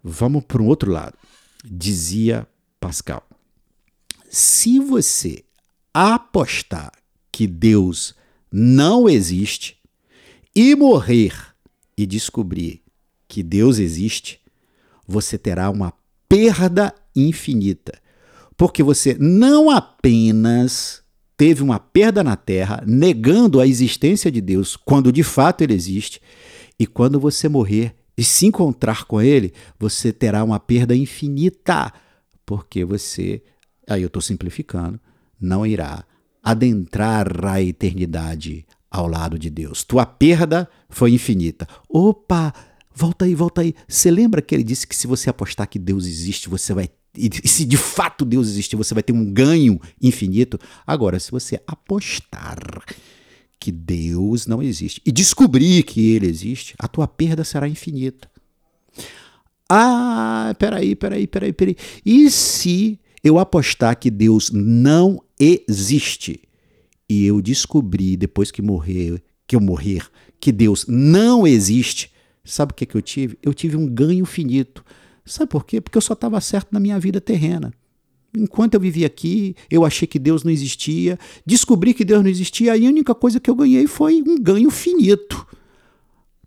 vamos 0.02 0.44
para 0.44 0.62
um 0.62 0.66
outro 0.66 0.90
lado. 0.90 1.16
Dizia 1.64 2.46
Pascal: 2.80 3.26
se 4.28 4.78
você 4.78 5.44
apostar 5.92 6.92
que 7.30 7.46
Deus 7.46 8.14
não 8.50 9.08
existe, 9.08 9.82
e 10.54 10.74
morrer 10.74 11.32
e 11.96 12.06
descobrir 12.06 12.82
que 13.26 13.42
Deus 13.42 13.78
existe, 13.78 14.40
você 15.06 15.38
terá 15.38 15.70
uma 15.70 15.92
perda 16.28 16.94
infinita. 17.16 17.98
Porque 18.56 18.82
você 18.82 19.16
não 19.18 19.70
apenas 19.70 21.02
teve 21.36 21.62
uma 21.62 21.80
perda 21.80 22.22
na 22.22 22.36
terra, 22.36 22.82
negando 22.86 23.60
a 23.60 23.66
existência 23.66 24.30
de 24.30 24.40
Deus, 24.40 24.76
quando 24.76 25.10
de 25.10 25.22
fato 25.22 25.62
ele 25.62 25.74
existe, 25.74 26.20
e 26.78 26.86
quando 26.86 27.18
você 27.18 27.48
morrer 27.48 27.96
e 28.22 28.24
se 28.24 28.46
encontrar 28.46 29.04
com 29.04 29.20
ele, 29.20 29.52
você 29.76 30.12
terá 30.12 30.44
uma 30.44 30.60
perda 30.60 30.94
infinita. 30.94 31.92
porque 32.46 32.84
você, 32.84 33.42
aí 33.88 34.00
eu 34.00 34.06
estou 34.06 34.22
simplificando, 34.22 35.00
não 35.40 35.66
irá 35.66 36.04
adentrar 36.40 37.44
a 37.44 37.60
eternidade 37.60 38.64
ao 38.88 39.08
lado 39.08 39.36
de 39.36 39.50
Deus. 39.50 39.82
Tua 39.82 40.06
perda 40.06 40.70
foi 40.88 41.10
infinita. 41.10 41.66
Opa, 41.88 42.54
volta 42.94 43.24
aí, 43.24 43.34
volta 43.34 43.60
aí. 43.62 43.74
Você 43.88 44.08
lembra 44.08 44.40
que 44.40 44.54
ele 44.54 44.62
disse 44.62 44.86
que 44.86 44.94
se 44.94 45.08
você 45.08 45.28
apostar 45.28 45.68
que 45.68 45.78
Deus 45.80 46.06
existe, 46.06 46.48
você 46.48 46.72
vai 46.72 46.88
e 47.16 47.28
se 47.48 47.64
de 47.64 47.76
fato 47.76 48.24
Deus 48.24 48.46
existe, 48.46 48.76
você 48.76 48.94
vai 48.94 49.02
ter 49.02 49.12
um 49.12 49.32
ganho 49.32 49.80
infinito. 50.00 50.60
Agora, 50.86 51.18
se 51.18 51.32
você 51.32 51.60
apostar 51.66 52.56
que 53.62 53.70
Deus 53.70 54.44
não 54.44 54.60
existe 54.60 55.00
e 55.06 55.12
descobrir 55.12 55.84
que 55.84 56.10
ele 56.10 56.26
existe, 56.26 56.74
a 56.76 56.88
tua 56.88 57.06
perda 57.06 57.44
será 57.44 57.68
infinita. 57.68 58.28
Ah, 59.70 60.52
peraí, 60.58 60.96
peraí, 60.96 61.28
peraí, 61.28 61.52
peraí. 61.52 61.76
E 62.04 62.28
se 62.28 62.98
eu 63.22 63.38
apostar 63.38 63.96
que 63.96 64.10
Deus 64.10 64.50
não 64.50 65.22
existe 65.38 66.42
e 67.08 67.24
eu 67.24 67.40
descobrir 67.40 68.16
depois 68.16 68.50
que 68.50 68.60
morrer, 68.60 69.22
que 69.46 69.54
eu 69.54 69.60
morrer, 69.60 70.10
que 70.40 70.50
Deus 70.50 70.84
não 70.88 71.46
existe, 71.46 72.10
sabe 72.44 72.72
o 72.72 72.74
que, 72.74 72.84
que 72.84 72.96
eu 72.96 73.02
tive? 73.02 73.38
Eu 73.40 73.54
tive 73.54 73.76
um 73.76 73.86
ganho 73.86 74.26
finito. 74.26 74.84
Sabe 75.24 75.48
por 75.48 75.64
quê? 75.64 75.80
Porque 75.80 75.96
eu 75.96 76.02
só 76.02 76.14
estava 76.14 76.40
certo 76.40 76.72
na 76.72 76.80
minha 76.80 76.98
vida 76.98 77.20
terrena. 77.20 77.72
Enquanto 78.36 78.74
eu 78.74 78.80
vivia 78.80 79.06
aqui, 79.06 79.54
eu 79.70 79.84
achei 79.84 80.08
que 80.08 80.18
Deus 80.18 80.42
não 80.42 80.50
existia, 80.50 81.18
descobri 81.44 81.92
que 81.92 82.04
Deus 82.04 82.22
não 82.22 82.30
existia, 82.30 82.76
e 82.76 82.86
a 82.86 82.88
única 82.88 83.14
coisa 83.14 83.38
que 83.38 83.50
eu 83.50 83.54
ganhei 83.54 83.86
foi 83.86 84.22
um 84.26 84.40
ganho 84.40 84.70
finito. 84.70 85.46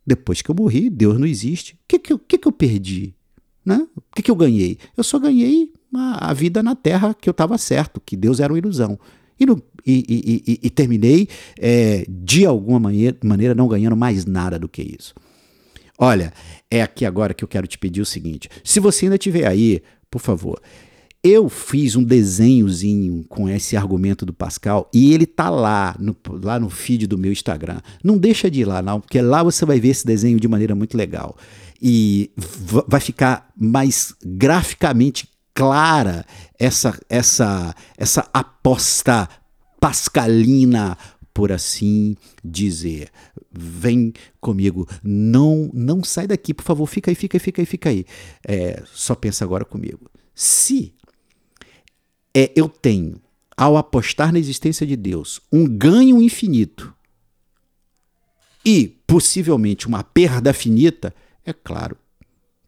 Depois 0.05 0.41
que 0.41 0.49
eu 0.49 0.55
morri, 0.55 0.89
Deus 0.89 1.19
não 1.19 1.27
existe. 1.27 1.73
O 1.73 1.77
que, 1.87 1.99
que, 1.99 2.13
eu, 2.13 2.19
que, 2.19 2.37
que 2.37 2.47
eu 2.47 2.51
perdi? 2.51 3.13
Né? 3.63 3.87
O 3.95 4.01
que, 4.15 4.21
que 4.21 4.31
eu 4.31 4.35
ganhei? 4.35 4.77
Eu 4.95 5.03
só 5.03 5.17
ganhei 5.19 5.71
a, 5.93 6.29
a 6.29 6.33
vida 6.33 6.61
na 6.61 6.75
terra 6.75 7.13
que 7.13 7.29
eu 7.29 7.31
estava 7.31 7.57
certo, 7.57 8.01
que 8.03 8.15
Deus 8.15 8.39
era 8.39 8.53
uma 8.53 8.59
ilusão. 8.59 8.99
E, 9.39 9.45
no, 9.45 9.61
e, 9.85 10.43
e, 10.47 10.59
e 10.63 10.69
terminei, 10.69 11.27
é, 11.59 12.05
de 12.07 12.45
alguma 12.45 12.79
maneira, 12.79 13.17
maneira, 13.23 13.55
não 13.55 13.67
ganhando 13.67 13.95
mais 13.95 14.25
nada 14.25 14.57
do 14.57 14.69
que 14.69 14.81
isso. 14.81 15.13
Olha, 15.97 16.33
é 16.69 16.81
aqui 16.81 17.05
agora 17.05 17.33
que 17.33 17.43
eu 17.43 17.47
quero 17.47 17.67
te 17.67 17.77
pedir 17.77 18.01
o 18.01 18.05
seguinte: 18.05 18.49
se 18.63 18.79
você 18.79 19.05
ainda 19.05 19.15
estiver 19.15 19.47
aí, 19.47 19.81
por 20.09 20.19
favor, 20.19 20.61
eu 21.25 21.49
fiz 21.49 21.95
um 21.95 22.03
desenhozinho 22.03 23.25
com 23.27 23.49
esse 23.49 23.75
argumento 23.75 24.27
do 24.27 24.31
Pascal 24.31 24.87
e 24.93 25.11
ele 25.11 25.25
tá 25.25 25.49
lá 25.49 25.95
no, 25.99 26.15
lá 26.43 26.59
no 26.59 26.69
feed 26.69 27.07
do 27.07 27.17
meu 27.17 27.31
Instagram. 27.31 27.81
Não 28.03 28.15
deixa 28.15 28.49
de 28.49 28.61
ir 28.61 28.65
lá, 28.65 28.79
não, 28.79 29.01
porque 29.01 29.19
lá 29.19 29.41
você 29.41 29.65
vai 29.65 29.79
ver 29.79 29.87
esse 29.87 30.05
desenho 30.05 30.39
de 30.39 30.47
maneira 30.47 30.75
muito 30.75 30.95
legal. 30.95 31.35
E 31.81 32.29
vai 32.87 33.01
ficar 33.01 33.49
mais 33.57 34.13
graficamente 34.23 35.27
clara 35.55 36.23
essa, 36.59 36.95
essa, 37.09 37.73
essa 37.97 38.29
aposta 38.31 39.27
pascalina, 39.79 40.95
por 41.33 41.51
assim 41.51 42.15
dizer. 42.43 43.09
Vem 43.51 44.13
comigo, 44.39 44.87
não 45.03 45.71
não 45.73 46.03
sai 46.03 46.27
daqui, 46.27 46.53
por 46.53 46.63
favor, 46.63 46.85
fica 46.85 47.09
aí, 47.09 47.15
fica 47.15 47.35
aí, 47.35 47.39
fica 47.39 47.61
aí, 47.63 47.65
fica 47.65 47.89
aí. 47.89 48.05
É, 48.47 48.83
só 48.93 49.15
pensa 49.15 49.43
agora 49.43 49.65
comigo. 49.65 50.07
Se 50.35 50.93
é, 52.35 52.51
eu 52.53 52.67
tenho, 52.67 53.15
ao 53.55 53.77
apostar 53.77 54.33
na 54.33 54.39
existência 54.39 54.85
de 54.85 54.97
Deus, 54.97 55.39
um 55.49 55.65
ganho 55.65 56.21
infinito 56.21 56.93
e 58.65 58.89
possivelmente 59.07 59.87
uma 59.87 60.03
perda 60.03 60.53
finita, 60.53 61.15
é 61.45 61.53
claro 61.53 61.97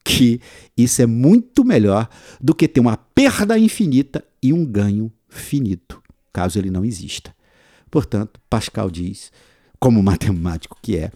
que 0.05 0.39
isso 0.77 1.01
é 1.01 1.05
muito 1.05 1.65
melhor 1.65 2.07
do 2.39 2.55
que 2.55 2.65
ter 2.65 2.79
uma 2.79 2.95
perda 2.95 3.59
infinita 3.59 4.23
e 4.41 4.53
um 4.53 4.65
ganho 4.65 5.11
finito, 5.27 6.01
caso 6.31 6.57
ele 6.57 6.71
não 6.71 6.85
exista. 6.85 7.35
Portanto, 7.91 8.39
Pascal 8.49 8.89
diz, 8.89 9.33
como 9.77 10.01
matemático 10.01 10.77
que 10.81 10.95
é, 10.95 11.11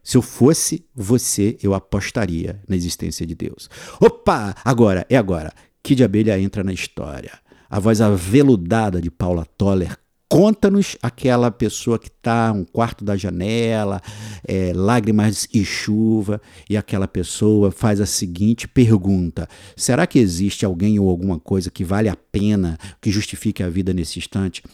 se 0.00 0.16
eu 0.16 0.22
fosse 0.22 0.86
você, 0.94 1.56
eu 1.60 1.74
apostaria 1.74 2.62
na 2.68 2.76
existência 2.76 3.26
de 3.26 3.34
Deus. 3.34 3.68
Opa! 4.00 4.54
Agora, 4.64 5.04
é 5.10 5.16
agora. 5.16 5.52
Que 5.82 5.96
de 5.96 6.04
abelha 6.04 6.38
entra 6.38 6.62
na 6.62 6.72
história 6.72 7.32
a 7.68 7.78
voz 7.78 8.00
aveludada 8.00 9.00
de 9.00 9.10
Paula 9.10 9.46
Toller. 9.56 9.96
Conta-nos 10.28 10.96
aquela 11.00 11.52
pessoa 11.52 12.00
que 12.00 12.08
está 12.08 12.50
um 12.52 12.64
quarto 12.64 13.04
da 13.04 13.16
janela, 13.16 14.02
é, 14.46 14.72
lágrimas 14.74 15.46
e 15.54 15.64
chuva, 15.64 16.40
e 16.68 16.76
aquela 16.76 17.06
pessoa 17.06 17.70
faz 17.70 18.00
a 18.00 18.06
seguinte 18.06 18.66
pergunta: 18.66 19.48
será 19.76 20.04
que 20.04 20.18
existe 20.18 20.66
alguém 20.66 20.98
ou 20.98 21.08
alguma 21.08 21.38
coisa 21.38 21.70
que 21.70 21.84
vale 21.84 22.08
a 22.08 22.16
pena, 22.16 22.76
que 23.00 23.10
justifique 23.10 23.62
a 23.62 23.68
vida 23.68 23.94
nesse 23.94 24.18
instante? 24.18 24.64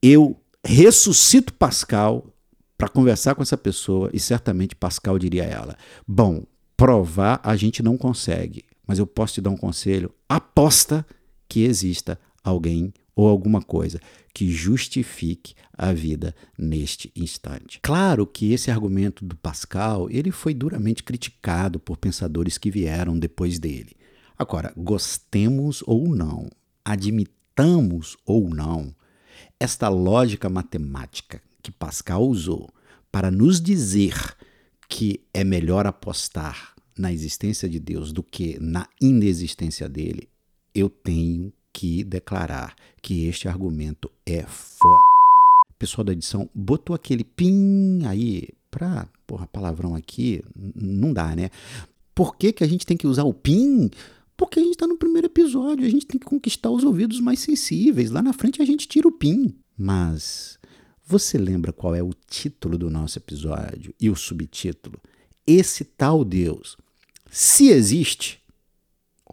Eu 0.00 0.36
ressuscito 0.64 1.52
Pascal 1.54 2.24
para 2.78 2.88
conversar 2.88 3.34
com 3.34 3.42
essa 3.42 3.56
pessoa 3.56 4.10
e 4.12 4.20
certamente 4.20 4.76
Pascal 4.76 5.18
diria 5.18 5.42
a 5.42 5.46
ela: 5.46 5.76
bom, 6.06 6.44
provar 6.76 7.40
a 7.42 7.56
gente 7.56 7.82
não 7.82 7.96
consegue, 7.96 8.64
mas 8.86 9.00
eu 9.00 9.08
posso 9.08 9.34
te 9.34 9.40
dar 9.40 9.50
um 9.50 9.56
conselho: 9.56 10.14
aposta 10.28 11.04
que 11.52 11.64
exista 11.64 12.18
alguém 12.42 12.94
ou 13.14 13.28
alguma 13.28 13.60
coisa 13.60 14.00
que 14.32 14.50
justifique 14.50 15.54
a 15.76 15.92
vida 15.92 16.34
neste 16.58 17.12
instante. 17.14 17.78
Claro 17.82 18.26
que 18.26 18.54
esse 18.54 18.70
argumento 18.70 19.22
do 19.22 19.36
Pascal, 19.36 20.08
ele 20.08 20.30
foi 20.30 20.54
duramente 20.54 21.02
criticado 21.02 21.78
por 21.78 21.98
pensadores 21.98 22.56
que 22.56 22.70
vieram 22.70 23.18
depois 23.18 23.58
dele. 23.58 23.94
Agora, 24.38 24.72
gostemos 24.74 25.84
ou 25.86 26.08
não, 26.08 26.48
admitamos 26.82 28.16
ou 28.24 28.48
não, 28.48 28.94
esta 29.60 29.90
lógica 29.90 30.48
matemática 30.48 31.42
que 31.62 31.70
Pascal 31.70 32.26
usou 32.26 32.70
para 33.10 33.30
nos 33.30 33.60
dizer 33.60 34.14
que 34.88 35.20
é 35.34 35.44
melhor 35.44 35.86
apostar 35.86 36.74
na 36.96 37.12
existência 37.12 37.68
de 37.68 37.78
Deus 37.78 38.10
do 38.10 38.22
que 38.22 38.58
na 38.58 38.88
inexistência 38.98 39.86
dele 39.86 40.31
eu 40.74 40.88
tenho 40.88 41.52
que 41.72 42.04
declarar 42.04 42.74
que 43.00 43.26
este 43.26 43.48
argumento 43.48 44.10
é 44.26 44.42
foda. 44.42 45.02
Pessoal 45.78 46.04
da 46.04 46.12
edição 46.12 46.48
botou 46.54 46.94
aquele 46.94 47.24
pin 47.24 48.04
aí 48.06 48.48
pra, 48.70 49.08
porra, 49.26 49.46
palavrão 49.46 49.94
aqui, 49.94 50.42
não 50.74 51.12
dá, 51.12 51.34
né? 51.34 51.50
Por 52.14 52.36
que, 52.36 52.52
que 52.52 52.62
a 52.62 52.68
gente 52.68 52.86
tem 52.86 52.96
que 52.96 53.06
usar 53.06 53.24
o 53.24 53.34
pin? 53.34 53.90
Porque 54.36 54.58
a 54.58 54.62
gente 54.62 54.74
está 54.74 54.86
no 54.86 54.96
primeiro 54.96 55.26
episódio, 55.26 55.86
a 55.86 55.90
gente 55.90 56.06
tem 56.06 56.18
que 56.18 56.26
conquistar 56.26 56.70
os 56.70 56.84
ouvidos 56.84 57.20
mais 57.20 57.40
sensíveis. 57.40 58.10
Lá 58.10 58.22
na 58.22 58.32
frente 58.32 58.60
a 58.60 58.64
gente 58.64 58.86
tira 58.86 59.08
o 59.08 59.12
pin. 59.12 59.54
Mas 59.76 60.58
você 61.04 61.38
lembra 61.38 61.72
qual 61.72 61.94
é 61.94 62.02
o 62.02 62.12
título 62.28 62.78
do 62.78 62.90
nosso 62.90 63.18
episódio 63.18 63.94
e 64.00 64.10
o 64.10 64.16
subtítulo? 64.16 65.00
Esse 65.46 65.84
tal 65.84 66.24
Deus, 66.24 66.76
se 67.30 67.68
existe, 67.68 68.41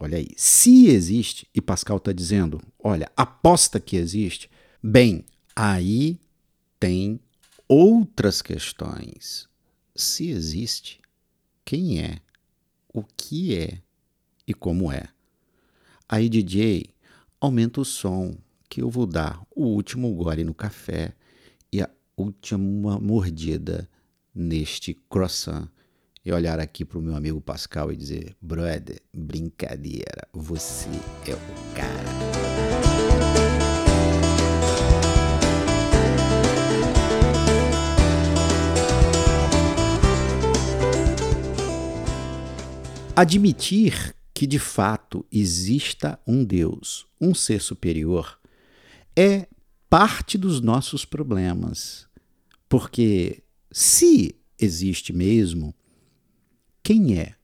Olha 0.02 0.16
aí, 0.16 0.28
se 0.34 0.86
existe, 0.86 1.46
e 1.54 1.60
Pascal 1.60 1.98
está 1.98 2.10
dizendo, 2.10 2.58
olha, 2.82 3.12
aposta 3.14 3.78
que 3.78 3.96
existe, 3.96 4.50
bem, 4.82 5.26
aí 5.54 6.18
tem 6.78 7.20
outras 7.68 8.40
questões. 8.40 9.46
Se 9.94 10.30
existe, 10.30 11.02
quem 11.66 12.00
é, 12.00 12.18
o 12.94 13.02
que 13.02 13.54
é 13.54 13.82
e 14.46 14.54
como 14.54 14.90
é. 14.90 15.06
Aí, 16.08 16.30
DJ, 16.30 16.86
aumenta 17.38 17.82
o 17.82 17.84
som, 17.84 18.34
que 18.70 18.80
eu 18.80 18.88
vou 18.88 19.04
dar 19.04 19.46
o 19.54 19.66
último 19.66 20.10
gole 20.14 20.44
no 20.44 20.54
café 20.54 21.12
e 21.70 21.82
a 21.82 21.90
última 22.16 22.98
mordida 22.98 23.86
neste 24.34 24.94
croissant 25.10 25.68
e 26.24 26.32
olhar 26.32 26.60
aqui 26.60 26.84
para 26.84 26.98
o 26.98 27.02
meu 27.02 27.14
amigo 27.14 27.40
Pascal 27.40 27.92
e 27.92 27.96
dizer: 27.96 28.36
brother, 28.40 29.00
brincadeira, 29.14 30.28
você 30.32 30.88
é 31.26 31.34
o 31.34 31.74
cara. 31.74 32.40
Admitir 43.16 44.14
que 44.32 44.46
de 44.46 44.58
fato 44.58 45.26
exista 45.30 46.18
um 46.26 46.42
Deus, 46.42 47.06
um 47.20 47.34
ser 47.34 47.60
superior, 47.60 48.38
é 49.14 49.46
parte 49.90 50.38
dos 50.38 50.62
nossos 50.62 51.04
problemas. 51.04 52.06
Porque 52.66 53.42
se 53.70 54.34
existe 54.58 55.12
mesmo, 55.12 55.74
quem 56.90 57.16
é? 57.16 57.36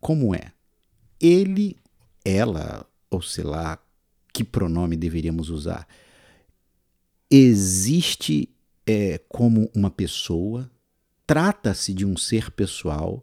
Como 0.00 0.34
é? 0.34 0.50
Ele, 1.20 1.76
ela, 2.24 2.88
ou 3.10 3.20
sei 3.20 3.44
lá, 3.44 3.78
que 4.32 4.42
pronome 4.42 4.96
deveríamos 4.96 5.50
usar? 5.50 5.86
Existe 7.30 8.48
é, 8.86 9.20
como 9.28 9.70
uma 9.76 9.90
pessoa, 9.90 10.70
trata-se 11.26 11.92
de 11.92 12.06
um 12.06 12.16
ser 12.16 12.50
pessoal, 12.50 13.22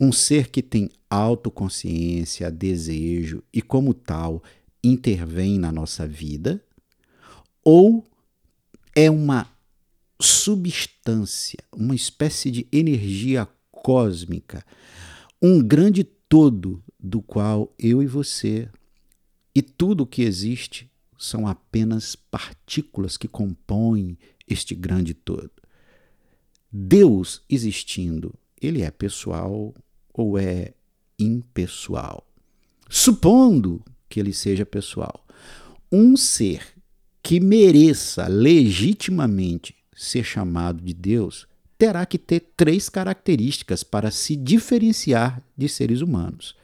um 0.00 0.10
ser 0.10 0.48
que 0.48 0.62
tem 0.62 0.88
autoconsciência, 1.10 2.50
desejo 2.50 3.42
e, 3.52 3.60
como 3.60 3.92
tal, 3.92 4.42
intervém 4.82 5.58
na 5.58 5.70
nossa 5.70 6.08
vida 6.08 6.64
ou 7.62 8.02
é 8.94 9.10
uma 9.10 9.46
substância, 10.18 11.58
uma 11.70 11.94
espécie 11.94 12.50
de 12.50 12.66
energia 12.72 13.46
cósmica, 13.86 14.66
um 15.40 15.62
grande 15.62 16.02
todo 16.02 16.82
do 16.98 17.22
qual 17.22 17.72
eu 17.78 18.02
e 18.02 18.06
você 18.08 18.68
e 19.54 19.62
tudo 19.62 20.00
o 20.00 20.06
que 20.06 20.22
existe 20.22 20.90
são 21.16 21.46
apenas 21.46 22.16
partículas 22.16 23.16
que 23.16 23.28
compõem 23.28 24.18
este 24.48 24.74
grande 24.74 25.14
todo. 25.14 25.52
Deus 26.72 27.42
existindo, 27.48 28.34
ele 28.60 28.82
é 28.82 28.90
pessoal 28.90 29.72
ou 30.12 30.36
é 30.36 30.74
impessoal? 31.16 32.26
Supondo 32.90 33.84
que 34.08 34.18
ele 34.18 34.32
seja 34.32 34.66
pessoal, 34.66 35.24
um 35.92 36.16
ser 36.16 36.74
que 37.22 37.38
mereça 37.38 38.26
legitimamente 38.26 39.76
ser 39.94 40.24
chamado 40.24 40.82
de 40.82 40.92
Deus 40.92 41.46
terá 41.78 42.04
que 42.06 42.18
ter 42.18 42.52
três 42.56 42.88
características 42.88 43.82
para 43.82 44.10
se 44.10 44.34
diferenciar 44.34 45.42
de 45.56 45.68
seres 45.68 46.00
humanos. 46.00 46.56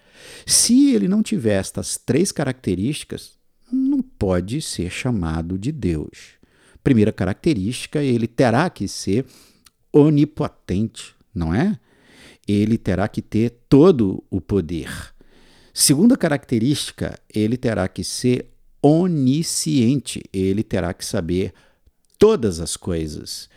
Se 0.47 0.95
ele 0.95 1.09
não 1.09 1.23
tiver 1.23 1.59
estas 1.59 1.97
três 1.97 2.33
características, 2.33 3.33
não 3.71 4.03
pode 4.03 4.61
ser 4.61 4.91
chamado 4.91 5.59
de 5.59 5.73
Deus. 5.73 6.35
Primeira 6.83 7.13
característica, 7.13 8.03
ele 8.03 8.27
terá 8.27 8.69
que 8.69 8.89
ser 8.89 9.25
onipotente, 9.93 11.15
não 11.35 11.55
é? 11.55 11.79
Ele 12.47 12.77
terá 12.77 13.07
que 13.09 13.23
ter 13.23 13.51
todo 13.69 14.23
o 14.31 14.41
poder. 14.41 14.91
Segunda 15.73 16.17
característica, 16.17 17.19
ele 17.33 17.57
terá 17.57 17.87
que 17.89 18.05
ser 18.05 18.51
onisciente, 18.83 20.23
ele 20.33 20.63
terá 20.63 20.93
que 20.93 21.05
saber 21.05 21.55
todas 22.19 22.61
as 22.61 22.77
coisas. 22.77 23.49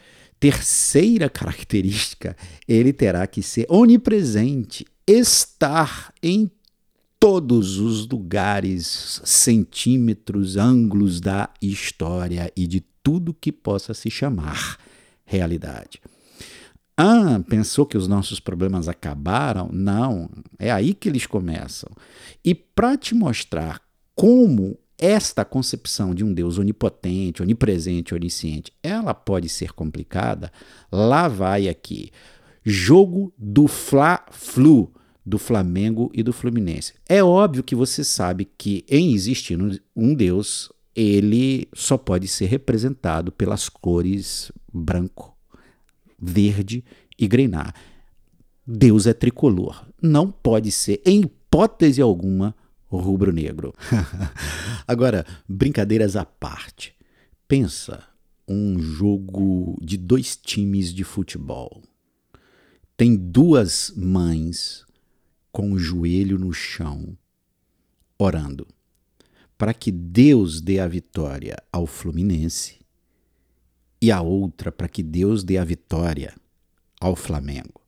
Terceira 0.45 1.27
característica, 1.27 2.37
ele 2.67 2.93
terá 2.93 3.25
que 3.25 3.41
ser 3.41 3.65
onipresente, 3.67 4.85
estar 5.07 6.13
em 6.21 6.51
todos 7.19 7.79
os 7.79 8.07
lugares, 8.07 9.21
centímetros, 9.25 10.55
ângulos 10.55 11.19
da 11.19 11.49
história 11.59 12.53
e 12.55 12.67
de 12.67 12.81
tudo 13.01 13.33
que 13.33 13.51
possa 13.51 13.95
se 13.95 14.11
chamar 14.11 14.77
realidade. 15.25 15.99
Ah, 16.95 17.41
pensou 17.49 17.83
que 17.83 17.97
os 17.97 18.07
nossos 18.07 18.39
problemas 18.39 18.87
acabaram? 18.87 19.67
Não, 19.73 20.29
é 20.59 20.71
aí 20.71 20.93
que 20.93 21.09
eles 21.09 21.25
começam. 21.25 21.89
E 22.43 22.53
para 22.53 22.95
te 22.95 23.15
mostrar 23.15 23.81
como 24.13 24.77
esta 24.97 25.43
concepção 25.43 26.13
de 26.15 26.23
um 26.23 26.33
Deus 26.33 26.57
onipotente, 26.57 27.41
onipresente, 27.41 28.13
onisciente, 28.13 28.71
ela 28.81 29.13
pode 29.13 29.49
ser 29.49 29.73
complicada, 29.73 30.51
lá 30.91 31.27
vai 31.27 31.67
aqui. 31.67 32.11
Jogo 32.63 33.33
do 33.37 33.67
Fla-Flu 33.67 34.91
do 35.25 35.39
Flamengo 35.39 36.11
e 36.13 36.21
do 36.21 36.31
Fluminense. 36.31 36.93
É 37.09 37.23
óbvio 37.23 37.63
que 37.63 37.75
você 37.75 38.03
sabe 38.03 38.45
que 38.57 38.85
em 38.87 39.13
existindo 39.13 39.79
um 39.95 40.13
Deus, 40.13 40.71
ele 40.95 41.67
só 41.73 41.97
pode 41.97 42.27
ser 42.27 42.45
representado 42.45 43.31
pelas 43.31 43.67
cores 43.67 44.51
branco, 44.71 45.35
verde 46.19 46.85
e 47.17 47.27
grená. 47.27 47.73
Deus 48.65 49.07
é 49.07 49.13
tricolor. 49.13 49.85
Não 50.01 50.31
pode 50.31 50.71
ser, 50.71 51.01
em 51.05 51.21
hipótese 51.21 52.01
alguma, 52.01 52.55
rubro-negro. 52.89 53.73
Agora, 54.87 55.25
brincadeiras 55.47 56.15
à 56.15 56.25
parte. 56.25 56.95
Pensa 57.47 58.03
um 58.47 58.79
jogo 58.79 59.77
de 59.81 59.97
dois 59.97 60.35
times 60.35 60.93
de 60.93 61.03
futebol. 61.03 61.81
Tem 62.97 63.15
duas 63.15 63.91
mães 63.95 64.85
com 65.51 65.71
o 65.71 65.79
joelho 65.79 66.37
no 66.37 66.53
chão, 66.53 67.17
orando, 68.17 68.67
para 69.57 69.73
que 69.73 69.91
Deus 69.91 70.61
dê 70.61 70.79
a 70.79 70.87
vitória 70.87 71.55
ao 71.71 71.87
Fluminense 71.87 72.79
e 74.01 74.11
a 74.11 74.21
outra 74.21 74.71
para 74.71 74.87
que 74.87 75.01
Deus 75.01 75.43
dê 75.43 75.57
a 75.57 75.63
vitória 75.63 76.35
ao 76.99 77.15
Flamengo. 77.15 77.84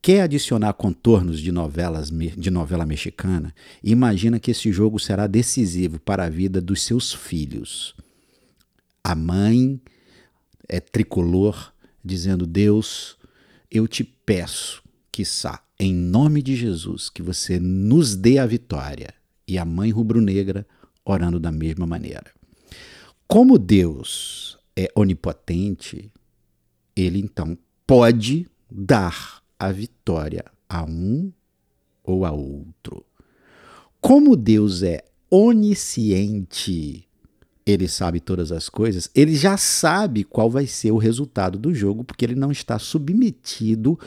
Quer 0.00 0.22
adicionar 0.22 0.72
contornos 0.74 1.40
de 1.40 1.50
novelas 1.50 2.10
de 2.10 2.50
novela 2.50 2.86
mexicana? 2.86 3.54
Imagina 3.82 4.38
que 4.38 4.52
esse 4.52 4.70
jogo 4.70 5.00
será 5.00 5.26
decisivo 5.26 5.98
para 5.98 6.24
a 6.24 6.30
vida 6.30 6.60
dos 6.60 6.82
seus 6.82 7.12
filhos. 7.12 7.94
A 9.02 9.14
mãe 9.14 9.80
é 10.68 10.80
tricolor, 10.80 11.72
dizendo: 12.04 12.46
Deus, 12.46 13.16
eu 13.70 13.88
te 13.88 14.04
peço, 14.04 14.82
quiçá, 15.10 15.62
em 15.78 15.92
nome 15.92 16.40
de 16.40 16.54
Jesus, 16.54 17.10
que 17.10 17.22
você 17.22 17.58
nos 17.58 18.14
dê 18.14 18.38
a 18.38 18.46
vitória. 18.46 19.12
E 19.48 19.58
a 19.58 19.64
mãe 19.64 19.90
rubro-negra 19.90 20.66
orando 21.04 21.38
da 21.38 21.52
mesma 21.52 21.86
maneira. 21.86 22.32
Como 23.28 23.58
Deus 23.58 24.58
é 24.76 24.90
onipotente, 24.94 26.10
ele 26.96 27.20
então 27.20 27.56
pode 27.86 28.48
dar 28.70 29.42
a 29.58 29.72
vitória 29.72 30.44
a 30.68 30.84
um 30.84 31.32
ou 32.02 32.24
a 32.24 32.32
outro. 32.32 33.04
Como 34.00 34.36
Deus 34.36 34.82
é 34.82 35.04
onisciente, 35.30 37.08
ele 37.64 37.88
sabe 37.88 38.20
todas 38.20 38.52
as 38.52 38.68
coisas, 38.68 39.10
ele 39.14 39.34
já 39.34 39.56
sabe 39.56 40.22
qual 40.22 40.48
vai 40.48 40.66
ser 40.66 40.92
o 40.92 40.98
resultado 40.98 41.58
do 41.58 41.74
jogo, 41.74 42.04
porque 42.04 42.24
ele 42.24 42.36
não 42.36 42.52
está 42.52 42.78
submetido 42.78 43.98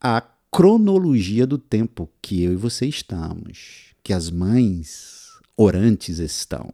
a 0.00 0.22
cronologia 0.50 1.46
do 1.46 1.58
tempo 1.58 2.08
que 2.22 2.42
eu 2.42 2.52
e 2.52 2.56
você 2.56 2.86
estamos, 2.86 3.94
que 4.02 4.12
as 4.12 4.30
mães 4.30 5.32
orantes 5.56 6.18
estão. 6.18 6.72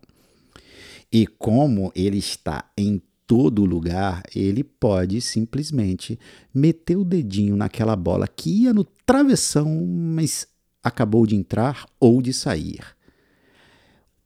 E 1.10 1.26
como 1.26 1.90
ele 1.94 2.18
está 2.18 2.70
em 2.76 3.00
todo 3.26 3.64
lugar, 3.64 4.22
ele 4.34 4.62
pode 4.62 5.20
simplesmente 5.20 6.18
meter 6.52 6.96
o 6.96 7.04
dedinho 7.04 7.56
naquela 7.56 7.96
bola 7.96 8.28
que 8.28 8.64
ia 8.64 8.72
no 8.74 8.84
travessão, 8.84 9.84
mas 9.86 10.46
acabou 10.82 11.26
de 11.26 11.34
entrar 11.34 11.86
ou 11.98 12.20
de 12.20 12.32
sair. 12.32 12.84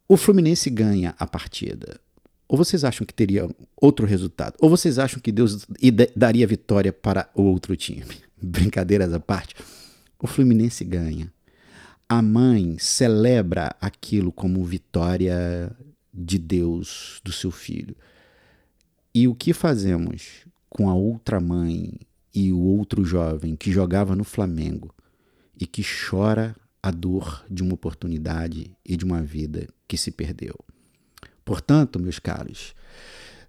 O 0.09 0.17
Fluminense 0.17 0.71
ganha 0.71 1.15
a 1.19 1.27
partida. 1.27 2.01
Ou 2.49 2.57
vocês 2.57 2.83
acham 2.83 3.07
que 3.07 3.13
teria 3.13 3.49
outro 3.77 4.07
resultado? 4.07 4.55
Ou 4.59 4.71
vocês 4.71 4.99
acham 4.99 5.21
que 5.21 5.31
Deus 5.31 5.67
daria 6.17 6.47
vitória 6.47 6.93
para 6.93 7.29
o 7.35 7.43
outro 7.43 7.77
time? 7.77 8.07
brincadeiras 8.41 9.13
à 9.13 9.21
parte, 9.21 9.55
o 10.19 10.27
Fluminense 10.27 10.85
ganha. 10.85 11.33
A 12.09 12.23
mãe 12.23 12.77
celebra 12.79 13.75
aquilo 13.81 14.33
como 14.33 14.65
vitória 14.65 15.71
de 16.13 16.39
Deus 16.39 17.21
do 17.23 17.33
seu 17.33 17.51
filho. 17.51 17.95
E 19.19 19.27
o 19.27 19.35
que 19.35 19.53
fazemos 19.53 20.47
com 20.71 20.89
a 20.89 20.95
outra 20.95 21.41
mãe 21.41 21.93
e 22.33 22.53
o 22.53 22.61
outro 22.61 23.05
jovem 23.05 23.57
que 23.57 23.73
jogava 23.73 24.15
no 24.15 24.23
Flamengo 24.23 24.95
e 25.61 25.67
que 25.67 25.83
chora 25.83 26.55
a 26.81 26.93
dor 26.93 27.45
de 27.51 27.65
uma 27.65 27.75
oportunidade 27.75 28.71
e 28.87 28.97
de 28.97 29.05
uma 29.05 29.21
vida 29.21 29.67
que 29.89 29.99
se 29.99 30.13
perdeu? 30.13 30.55
Portanto, 31.45 31.99
meus 31.99 32.21
caros, 32.21 32.77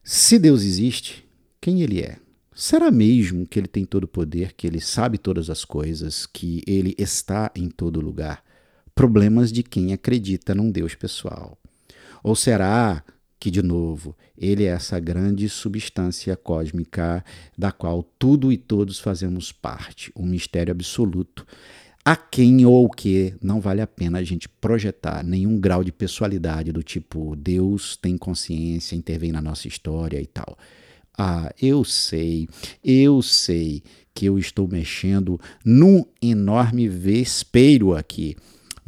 se 0.03 0.39
Deus 0.39 0.63
existe, 0.63 1.23
quem 1.62 1.84
ele 1.84 2.01
é? 2.01 2.17
Será 2.51 2.89
mesmo 2.89 3.45
que 3.45 3.60
ele 3.60 3.67
tem 3.67 3.86
todo 3.86 4.05
o 4.05 4.08
poder, 4.08 4.53
que 4.53 4.65
ele 4.65 4.82
sabe 4.82 5.19
todas 5.19 5.51
as 5.51 5.63
coisas, 5.63 6.25
que 6.25 6.63
ele 6.65 6.95
está 6.97 7.51
em 7.53 7.69
todo 7.69 8.01
lugar? 8.01 8.43
Problemas 8.95 9.51
de 9.51 9.62
quem 9.62 9.93
acredita 9.93 10.55
num 10.55 10.71
Deus 10.71 10.95
pessoal. 10.95 11.60
Ou 12.23 12.36
será 12.36 13.03
que, 13.39 13.49
de 13.49 13.63
novo, 13.63 14.15
ele 14.38 14.65
é 14.65 14.67
essa 14.67 14.99
grande 14.99 15.47
substância 15.47 16.36
cósmica 16.36 17.23
da 17.58 17.71
qual 17.71 18.04
tudo 18.04 18.52
e 18.52 18.58
todos 18.58 18.99
fazemos 18.99 19.52
parte, 19.52 20.12
um 20.15 20.25
mistério 20.25 20.71
absoluto, 20.71 21.45
a 22.04 22.15
quem 22.15 22.65
ou 22.65 22.86
o 22.86 22.89
que 22.89 23.36
não 23.41 23.62
vale 23.62 23.82
a 23.82 23.88
pena 23.88 24.19
a 24.19 24.23
gente 24.23 24.49
projetar 24.49 25.23
nenhum 25.23 25.60
grau 25.60 25.84
de 25.84 25.91
pessoalidade 25.91 26.71
do 26.71 26.82
tipo 26.82 27.36
Deus 27.36 27.95
tem 27.95 28.17
consciência, 28.17 28.95
intervém 28.95 29.32
na 29.32 29.41
nossa 29.41 29.67
história 29.67 30.19
e 30.19 30.25
tal. 30.25 30.58
Ah, 31.17 31.54
eu 31.62 31.84
sei, 31.84 32.47
eu 32.84 33.21
sei 33.21 33.84
que 34.13 34.25
eu 34.25 34.39
estou 34.39 34.67
mexendo 34.67 35.39
num 35.63 36.06
enorme 36.21 36.88
vespeiro 36.88 37.95
aqui, 37.95 38.36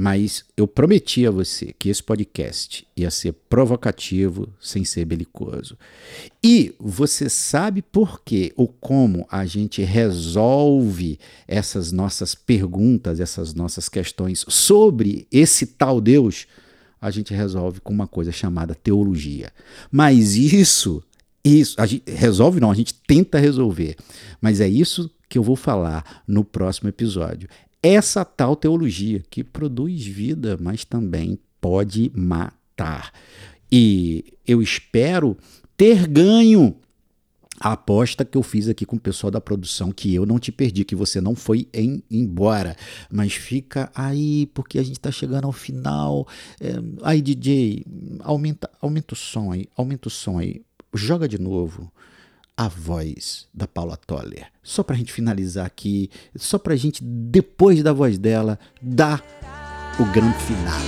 mas 0.02 0.44
eu 0.58 0.68
prometi 0.68 1.28
a 1.28 1.30
você 1.30 1.76
que 1.78 1.88
esse 1.88 2.02
podcast 2.02 2.88
ia 2.98 3.12
ser 3.12 3.34
provocativo 3.48 4.50
sem 4.60 4.84
ser 4.84 5.06
belicoso. 5.06 5.78
E 6.44 6.74
você 6.80 7.30
sabe 7.30 7.84
por 7.84 8.24
que 8.24 8.52
ou 8.56 8.68
como 8.68 9.28
a 9.30 9.46
gente 9.46 9.84
resolve 9.84 11.20
essas 11.48 11.92
nossas 11.92 12.34
perguntas, 12.34 13.20
essas 13.20 13.54
nossas 13.54 13.88
questões 13.88 14.44
sobre 14.48 15.28
esse 15.32 15.68
tal 15.68 16.02
Deus? 16.02 16.48
a 17.00 17.10
gente 17.10 17.34
resolve 17.34 17.80
com 17.80 17.92
uma 17.92 18.08
coisa 18.08 18.32
chamada 18.32 18.76
teologia. 18.76 19.52
Mas 19.92 20.36
isso, 20.36 21.02
isso, 21.44 21.76
a 21.82 21.86
gente 21.88 22.04
resolve 22.12 22.60
não, 22.60 22.70
a 22.70 22.76
gente 22.76 22.94
tenta 22.94 23.40
resolver. 23.40 23.96
Mas 24.40 24.62
é 24.62 24.68
isso 24.68 25.10
que 25.28 25.36
eu 25.36 25.42
vou 25.42 25.56
falar 25.56 26.22
no 26.28 26.44
próximo 26.44 26.90
episódio. 26.90 27.50
Essa 27.84 28.24
tal 28.24 28.56
teologia 28.56 29.24
que 29.30 29.44
produz 29.44 30.06
vida, 30.06 30.58
mas 30.60 30.86
também 30.86 31.40
pode 31.60 32.12
matar. 32.16 33.12
E 33.72 34.34
eu 34.46 34.62
espero 34.62 35.38
ter 35.76 36.08
ganho 36.08 36.76
a 37.60 37.74
aposta 37.74 38.26
que 38.26 38.38
eu 38.38 38.42
fiz 38.42 38.68
aqui 38.68 38.86
com 38.86 38.96
o 38.96 39.00
pessoal 39.00 39.30
da 39.30 39.40
produção, 39.40 39.92
que 39.92 40.14
eu 40.14 40.26
não 40.26 40.40
te 40.40 40.52
perdi, 40.52 40.84
que 40.84 40.96
você 40.96 41.22
não 41.22 41.36
foi 41.36 41.68
em, 41.72 42.04
embora, 42.10 42.76
mas 43.10 43.34
fica 43.34 43.92
aí, 43.94 44.48
porque 44.48 44.80
a 44.80 44.84
gente 44.84 44.98
está 44.98 45.12
chegando 45.12 45.46
ao 45.46 45.52
final. 45.52 46.28
É, 46.60 46.74
aí, 47.04 47.22
DJ, 47.22 47.86
aumenta, 48.22 48.70
aumenta 48.82 49.14
o 49.14 49.18
som 49.18 49.52
aí, 49.52 49.68
aumenta 49.78 50.08
o 50.08 50.12
som 50.12 50.40
aí, 50.40 50.62
joga 50.94 51.28
de 51.28 51.40
novo 51.40 51.92
a 52.56 52.68
voz 52.68 53.48
da 53.54 53.68
Paula 53.68 53.98
Toller, 53.98 54.48
só 54.62 54.84
para 54.84 54.96
a 54.96 54.98
gente 54.98 55.12
finalizar 55.12 55.66
aqui, 55.66 56.10
só 56.36 56.58
para 56.58 56.74
a 56.74 56.78
gente, 56.78 57.04
depois 57.04 57.82
da 57.82 57.94
voz 57.94 58.18
dela, 58.18 58.60
dar 58.82 59.24
o 60.00 60.06
grande 60.06 60.38
final. 60.44 60.80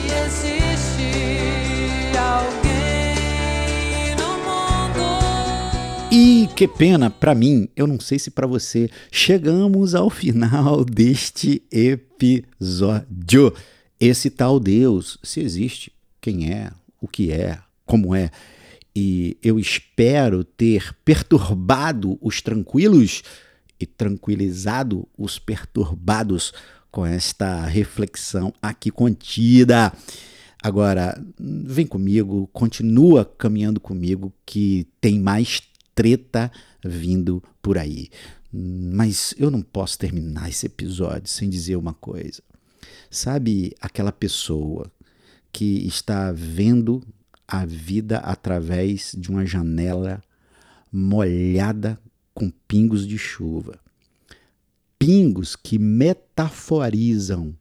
E 6.16 6.48
que 6.56 6.68
pena 6.68 7.10
para 7.10 7.34
mim, 7.34 7.68
eu 7.76 7.88
não 7.88 8.00
sei 8.00 8.20
se 8.20 8.30
para 8.30 8.46
você, 8.46 8.88
chegamos 9.12 9.96
ao 9.96 10.12
final 10.12 10.86
deste 10.86 11.64
episódio. 11.72 13.52
Esse 14.00 14.30
tal 14.30 14.60
Deus, 14.60 15.18
se 15.24 15.40
existe, 15.40 15.92
quem 16.22 16.52
é, 16.52 16.70
o 17.02 17.08
que 17.08 17.32
é, 17.32 17.58
como 17.84 18.14
é, 18.14 18.30
e 18.96 19.38
eu 19.42 19.60
espero 19.60 20.44
ter 20.44 20.96
perturbado 21.04 22.18
os 22.22 22.42
tranquilos 22.42 23.24
e 23.80 23.86
tranquilizado 23.86 25.08
os 25.18 25.40
perturbados 25.40 26.54
com 26.92 27.06
esta 27.06 27.66
reflexão 27.66 28.54
aqui 28.62 28.92
contida. 28.92 29.92
Agora, 30.62 31.20
vem 31.40 31.86
comigo, 31.86 32.48
continua 32.54 33.26
caminhando 33.26 33.80
comigo, 33.80 34.32
que 34.46 34.88
tem 35.02 35.20
mais 35.20 35.62
treta 35.96 36.52
vindo 36.86 37.44
por 37.62 37.78
aí. 37.78 38.10
Mas 38.52 39.34
eu 39.38 39.50
não 39.50 39.62
posso 39.62 39.98
terminar 39.98 40.50
esse 40.50 40.68
episódio 40.68 41.28
sem 41.28 41.50
dizer 41.50 41.76
uma 41.76 41.94
coisa. 41.94 42.42
Sabe 43.10 43.74
aquela 43.82 44.12
pessoa 44.12 44.92
que 45.52 45.86
está 45.88 46.32
vendo 46.32 47.02
a 47.54 47.68
vida 47.68 48.18
através 48.18 49.14
de 49.16 49.30
uma 49.30 49.46
janela 49.46 50.24
molhada 50.92 52.00
com 52.34 52.50
pingos 52.68 53.06
de 53.06 53.16
chuva? 53.16 53.80
Pingos 54.98 55.56
que 55.56 55.78
metaforizam 55.78 57.56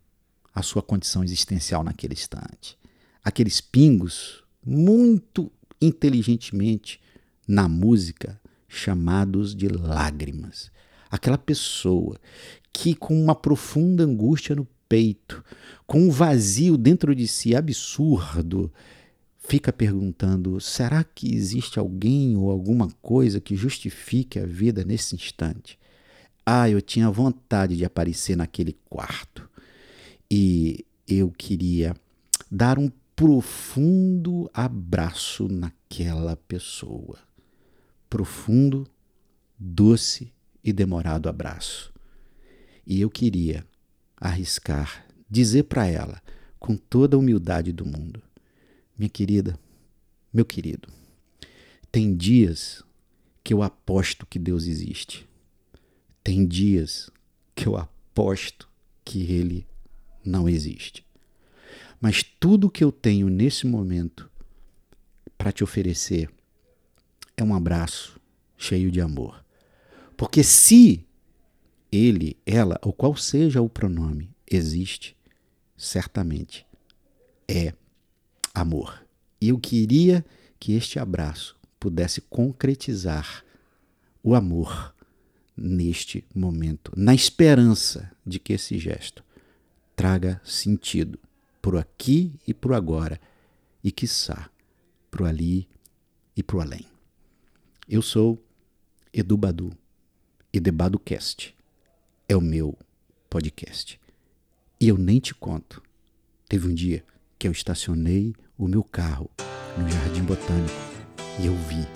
a 0.55 0.63
sua 0.63 0.81
condição 0.81 1.23
existencial 1.23 1.85
naquele 1.85 2.15
instante. 2.15 2.79
Aqueles 3.23 3.61
pingos 3.61 4.43
muito 4.65 5.53
inteligentemente 5.79 6.99
na 7.47 7.69
música 7.69 8.41
chamados 8.67 9.55
de 9.55 9.69
lágrimas. 9.69 10.71
Aquela 11.11 11.37
pessoa 11.37 12.19
que, 12.73 12.95
com 12.95 13.23
uma 13.23 13.35
profunda 13.35 14.05
angústia 14.05 14.57
no 14.57 14.67
peito, 14.89 15.45
com 15.87 16.01
um 16.01 16.11
vazio 16.11 16.79
dentro 16.79 17.15
de 17.15 17.29
si 17.29 17.55
absurdo, 17.55 18.73
fica 19.53 19.71
perguntando: 19.71 20.59
será 20.63 21.05
que 21.05 21.35
existe 21.35 21.79
alguém 21.79 22.35
ou 22.39 22.51
alguma 22.51 22.89
coisa 23.03 23.39
que 23.39 23.55
justifique 23.55 24.39
a 24.39 24.47
vida 24.47 24.83
nesse 24.83 25.15
instante? 25.15 25.79
Ah, 26.45 26.71
eu 26.71 26.81
tinha 26.81 27.11
vontade 27.11 27.77
de 27.77 27.85
aparecer 27.85 28.35
naquele 28.35 28.73
quarto 28.89 29.47
e 30.31 30.87
eu 31.07 31.31
queria 31.31 31.95
dar 32.51 32.79
um 32.79 32.91
profundo 33.15 34.51
abraço 34.55 35.47
naquela 35.49 36.35
pessoa 36.35 37.19
profundo, 38.09 38.87
doce 39.59 40.33
e 40.65 40.73
demorado 40.73 41.29
abraço. 41.29 41.93
E 42.87 43.03
eu 43.03 43.11
queria 43.11 43.67
arriscar 44.17 45.07
dizer 45.29 45.65
para 45.65 45.87
ela, 45.87 46.23
com 46.59 46.75
toda 46.75 47.17
a 47.17 47.19
humildade 47.19 47.71
do 47.71 47.85
mundo: 47.85 48.23
Minha 49.03 49.11
querida, 49.11 49.59
meu 50.33 50.45
querido, 50.45 50.89
tem 51.91 52.15
dias 52.15 52.85
que 53.43 53.53
eu 53.53 53.61
aposto 53.61 54.25
que 54.25 54.39
Deus 54.39 54.69
existe. 54.69 55.29
Tem 56.23 56.47
dias 56.47 57.11
que 57.53 57.67
eu 57.67 57.77
aposto 57.77 58.69
que 59.05 59.23
Ele 59.23 59.67
não 60.25 60.49
existe. 60.49 61.05
Mas 62.01 62.23
tudo 62.23 62.71
que 62.71 62.85
eu 62.85 62.93
tenho 62.93 63.29
nesse 63.29 63.67
momento 63.67 64.31
para 65.37 65.51
te 65.51 65.65
oferecer 65.65 66.31
é 67.37 67.43
um 67.43 67.57
abraço 67.57 68.21
cheio 68.57 68.89
de 68.89 69.01
amor. 69.01 69.45
Porque 70.17 70.45
se 70.45 71.05
ele, 71.91 72.37
ela, 72.47 72.79
ou 72.81 72.93
qual 72.93 73.17
seja 73.17 73.61
o 73.61 73.69
pronome, 73.69 74.31
existe, 74.49 75.17
certamente 75.77 76.65
é 77.49 77.75
amor. 78.55 79.05
E 79.41 79.49
eu 79.49 79.59
queria 79.59 80.25
que 80.59 80.73
este 80.73 80.99
abraço 80.99 81.57
pudesse 81.79 82.21
concretizar 82.21 83.45
o 84.23 84.35
amor 84.35 84.95
neste 85.57 86.25
momento, 86.35 86.93
na 86.97 87.15
esperança 87.15 88.11
de 88.25 88.39
que 88.39 88.53
esse 88.53 88.79
gesto 88.79 89.25
traga 89.97 90.41
sentido 90.45 91.19
pro 91.61 91.79
aqui 91.79 92.33
e 92.47 92.55
pro 92.55 92.75
agora, 92.75 93.21
e 93.83 93.91
quiçá 93.91 94.49
pro 95.11 95.27
ali 95.27 95.69
e 96.37 96.43
pro 96.43 96.61
além. 96.61 96.87
Eu 97.89 98.01
sou 98.01 98.43
Edu 99.13 99.37
Badu 99.37 99.77
e 100.53 100.61
DebadoCast 100.61 101.55
é 102.29 102.37
o 102.37 102.41
meu 102.41 102.79
podcast. 103.29 104.01
E 104.81 104.89
eu 104.89 104.97
nem 104.97 105.19
te 105.19 105.35
conto. 105.35 105.83
Teve 106.49 106.69
um 106.69 106.75
dia 106.75 107.05
que 107.39 107.47
eu 107.49 107.53
estacionei 107.53 108.35
o 108.59 108.69
meu 108.69 108.83
carro 108.83 109.31
no 109.77 109.89
Jardim 109.89 110.23
Botânico 110.23 110.75
e 111.39 111.47
eu 111.47 111.55
vi 111.55 111.87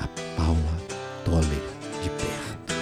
a 0.00 0.06
Paula 0.36 0.78
Toller 1.24 1.62
de 2.02 2.10
perto. 2.10 2.74